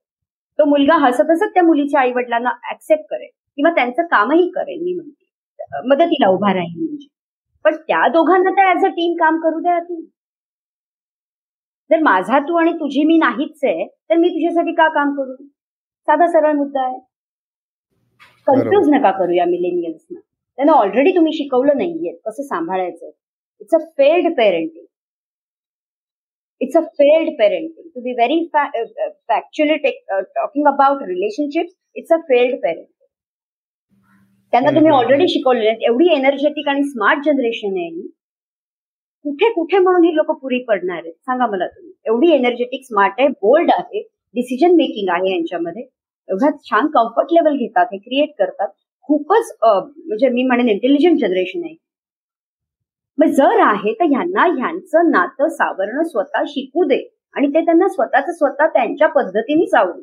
तो 0.58 0.64
मुलगा 0.64 0.96
हसत 0.96 1.30
हसत 1.30 1.54
त्या 1.54 1.62
मुलीच्या 1.62 2.00
आई 2.00 2.12
वडिलांना 2.12 2.50
ऍक्सेप्ट 2.72 3.04
करेल. 3.10 3.28
किंवा 3.58 3.70
त्यांचं 3.74 4.06
कामही 4.10 4.48
करेल 4.50 4.82
मी 4.82 4.94
म्हणते. 4.94 5.88
मदतीला 5.88 6.28
उभा 6.28 6.52
राहील 6.54 6.84
म्हणजे. 6.84 7.06
पण 7.64 7.76
त्या 7.88 8.06
दोघांना 8.12 8.50
तर 8.50 8.70
ऍज 8.70 8.84
अ 8.84 8.88
टीम 8.88 9.14
काम 9.18 9.38
करू 9.40 9.60
द्या 9.60 9.74
आधी. 9.76 10.00
जर 11.90 12.02
माझा 12.02 12.38
तू 12.38 12.56
आणि 12.56 12.72
तुझी 12.72 13.04
मी 13.04 13.16
नाहीच 13.18 13.64
आहे 13.64 13.86
तर 13.86 14.16
मी 14.16 14.28
तुझ्यासाठी 14.28 14.72
का 14.74 14.88
काम 14.94 15.14
करू? 15.16 15.34
साधा 16.08 16.26
सरळ 16.32 16.52
मुद्दा 16.56 16.82
आहे. 16.86 16.98
कन्फ्युज 18.46 18.88
नका 18.90 19.10
करू 19.18 19.32
या 19.32 19.44
मिलेनियल्सना 19.46 20.18
त्यांना 20.58 20.72
ऑलरेडी 20.72 21.14
तुम्ही 21.16 21.32
शिकवलं 21.32 21.76
नाहीये. 21.78 22.12
कसं 22.26 22.42
सांभाळायचं? 22.42 23.10
It's 23.60 23.74
a 23.74 23.78
failed 23.98 24.32
parenting 24.36 24.84
it's 26.60 26.76
a 26.76 26.80
failed 26.98 27.30
parenting 27.38 27.88
to 27.94 28.00
be 28.00 28.12
very 28.14 28.44
factually 28.54 29.76
talking 30.34 30.66
about 30.68 31.02
relationship 31.02 31.70
it's 31.96 32.12
a 32.12 32.16
failed 32.28 32.56
parenting 32.62 33.01
त्यांना 34.52 34.70
तुम्ही. 34.70 34.90
ऑलरेडी 34.92 35.28
शिकवलेले 35.28 35.68
आहेत. 35.68 35.82
एवढी 35.88 36.08
एनर्जेटिक 36.14 36.68
आणि 36.68 36.82
स्मार्ट 36.84 37.24
जनरेशन 37.24 37.76
आहे 37.78 37.86
ही. 37.86 38.06
कुठे 39.24 39.48
कुठे 39.52 39.78
म्हणून 39.78 40.04
ही 40.04 40.14
लोक 40.16 40.30
पुरी 40.40 40.62
पडणार 40.68 40.96
आहेत? 40.96 41.12
सांगा 41.12 41.46
मला 41.46 41.66
तुम्ही. 41.66 41.92
एवढी 42.06 42.30
एनर्जेटिक 42.34 42.84
स्मार्ट 42.84 43.14
आहे 43.18 43.28
बोल्ड 43.42 43.70
आहे 43.76 44.00
डिसिजन 44.34 44.74
मेकिंग 44.76 45.08
आहे 45.14 45.30
यांच्यामध्ये. 45.32 45.82
एवढा 46.28 46.50
छान 46.70 46.86
कम्फर्ट 46.94 47.32
लेवल 47.32 47.56
घेतात 47.56 47.86
हे 47.92 47.98
क्रिएट 47.98 48.32
करतात. 48.38 48.68
खूपच 49.08 49.56
म्हणजे 49.62 50.28
मी 50.28 50.42
म्हणेन 50.42 50.68
इंटेलिजंट 50.68 51.18
जनरेशन 51.20 51.64
आहे. 51.64 51.74
मग 53.18 53.30
जर 53.36 53.60
आहे 53.62 53.92
तर 53.92 54.04
ह्यांना 54.04 54.44
ह्यांचं 54.54 55.10
नातं 55.10 55.48
सावरणं 55.48 56.04
स्वतः 56.04 56.44
शिकू 56.48 56.84
दे. 56.84 57.02
आणि 57.34 57.48
ते 57.48 57.64
त्यांना 57.64 57.88
स्वतःच 57.88 58.30
स्वतः 58.38 58.66
त्यांच्या 58.66 59.08
पद्धतीने 59.08 59.66
सावरू. 59.66 60.02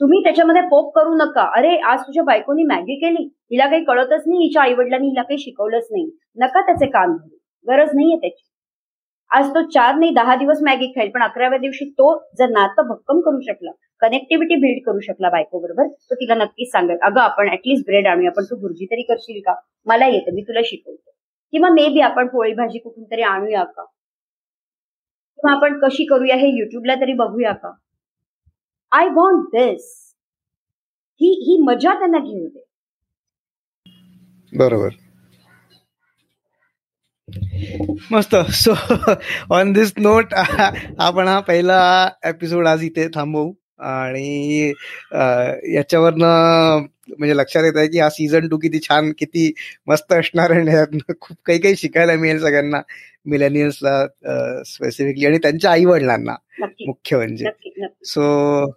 तुम्ही 0.00 0.22
त्याच्यामध्ये 0.24 0.62
पोप 0.62 0.94
करू 0.94 1.14
नका. 1.14 1.42
अरे 1.56 1.76
आज 1.90 2.00
तुझ्या 2.00 2.22
बायकोनी 2.24 2.62
मॅगी 2.64 2.94
केली. 2.94 3.24
हिला 3.50 3.66
काही 3.66 3.84
कळतच 3.84 4.22
नाही 4.26 4.42
हिच्या 4.42 4.62
आईवडिलांनी 4.62 5.08
हिला 5.08 5.22
काही 5.22 5.38
शिकवलंच 5.38 5.86
नाही. 5.90 6.10
नका 6.36 6.60
त्याचे 6.60 6.86
काम 6.86 7.16
धरू 7.16 7.36
गरज 7.66 7.88
नाहीये 7.94 8.16
त्याची. 8.16 8.44
आज 9.30 9.48
तो 9.50 9.62
चार 9.70 9.94
नाही 9.94 10.12
दहा 10.14 10.34
दिवस 10.36 10.58
मॅगी 10.62 10.86
खाईल 10.86 11.10
पण 11.14 11.22
अकराव्या 11.22 11.58
दिवशी 11.58 11.84
तो 11.90 12.12
जर 12.38 12.48
नातं 12.48 12.88
भक्कम 12.88 13.20
करू 13.20 13.40
शकला 13.40 13.70
कनेक्टिव्हिटी 14.02 14.54
बिल्ड 14.54 14.82
करू 14.86 15.00
शकला 15.00 15.28
बायको 15.30 15.60
बरोबर 15.60 15.86
तर 15.88 16.14
तिला 16.14 16.34
नक्कीच 16.34 16.70
सांगेल 16.72 16.98
अगं 17.02 17.20
आपण 17.20 17.48
ऍटलीस्ट 17.52 17.84
ब्रेड 17.86 18.06
आणूया 18.06 18.30
पण 18.30 18.44
तू 18.44 18.56
भुर्जी 18.56 18.84
तरी 18.84 19.02
करशील 19.02 19.40
का? 19.40 19.54
मला 19.86 20.06
येतं 20.06 20.34
मी 20.34 20.42
तुला 20.42 20.60
शिकवतो. 20.64 21.10
किंवा 21.52 21.68
मे 21.68 21.88
बी 21.88 22.00
आपण 22.00 22.26
पोळी 22.26 22.52
भाजी 22.52 22.78
कुठून 22.78 23.04
तरी 23.04 23.22
आणूया 23.22 23.64
का? 23.64 23.82
किंवा 25.38 25.56
आपण 25.56 25.78
कशी 25.80 26.04
करूया 26.04 26.36
हे 26.36 26.48
युट्यूबला 26.48 26.94
तरी 26.94 27.12
बघूया 27.12 27.52
का? 27.52 27.72
आय 28.92 29.08
वॉन्ट 29.08 29.48
दिस 29.54 30.14
ही 31.20 31.28
ही 31.46 31.56
मजा 31.64 31.92
त्यांना 31.98 32.18
घेऊ 32.18 32.48
दे 32.48 32.64
बरोबर. 34.52 34.88
मस्त. 38.12 38.34
सो 38.54 38.72
ऑन 39.54 39.72
दिस 39.72 39.92
नोट 39.98 40.34
आपण 40.34 41.28
हा 41.28 41.38
पहिला 41.40 41.78
एपिसोड 42.24 42.66
आज 42.66 42.84
इथे 42.84 43.08
थांबवू. 43.08 43.52
आणि 43.80 44.72
याच्यावरनं 45.74 46.86
म्हणजे 47.18 47.36
लक्षात 47.36 47.64
येत 47.64 47.76
आहे 47.76 47.88
की 47.88 47.98
हा 47.98 48.08
सीझन 48.10 48.48
टू 48.48 48.56
किती 48.58 48.78
छान 48.80 49.12
किती 49.18 49.52
मस्त 49.86 50.12
असणार 50.12 50.50
आणि 50.50 50.98
खूप 51.20 51.36
काही 51.46 51.58
काही 51.58 51.76
शिकायला 51.76 52.14
मिळेल 52.14 52.40
सगळ्यांना. 52.40 52.80
मिलेनियन्सला 53.26 54.06
स्पेसिफिकली 54.66 55.26
आणि 55.26 55.38
त्यांच्या 55.38 55.70
आई 55.70 55.84
वडिलांना 55.84 56.34
मुख्य 56.86 57.16
म्हणजे. 57.16 57.44
So 58.04 58.70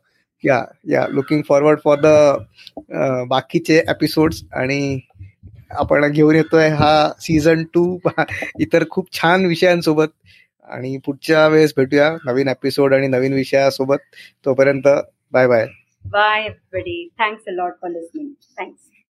ya 0.44 0.64
ya 0.90 1.06
looking 1.10 1.42
forward 1.48 1.80
for 1.84 2.00
the 2.00 3.26
बाकीचे 3.30 3.78
एपिसोड्स 3.90 4.44
आणि 4.54 5.00
आपण 5.72 6.12
घेऊन 6.12 6.36
येतोय 6.36 6.68
हा 6.68 7.10
सीझन 7.20 7.64
टू 7.74 7.86
इतर 8.60 8.84
खूप 8.90 9.14
छान 9.14 9.46
विषयांसोबत. 9.46 10.08
आणि 10.70 10.98
पुढच्या 10.98 11.48
वेळेस 11.48 11.74
भेटूया 11.78 12.18
नवीन 12.26 12.48
एपिसोड 12.48 12.94
आणि 12.94 13.08
नवीन 13.08 13.34
विषयासोबत. 13.34 13.98
तोपर्यंत 14.46 14.88
bye 15.32 15.48
bye 15.48 15.68
bye 16.06 16.50
thanks 17.20 17.44
a 17.48 17.52
lot 17.52 17.74
for 17.82 17.90
listening 17.90 18.30
thanks 18.60 18.91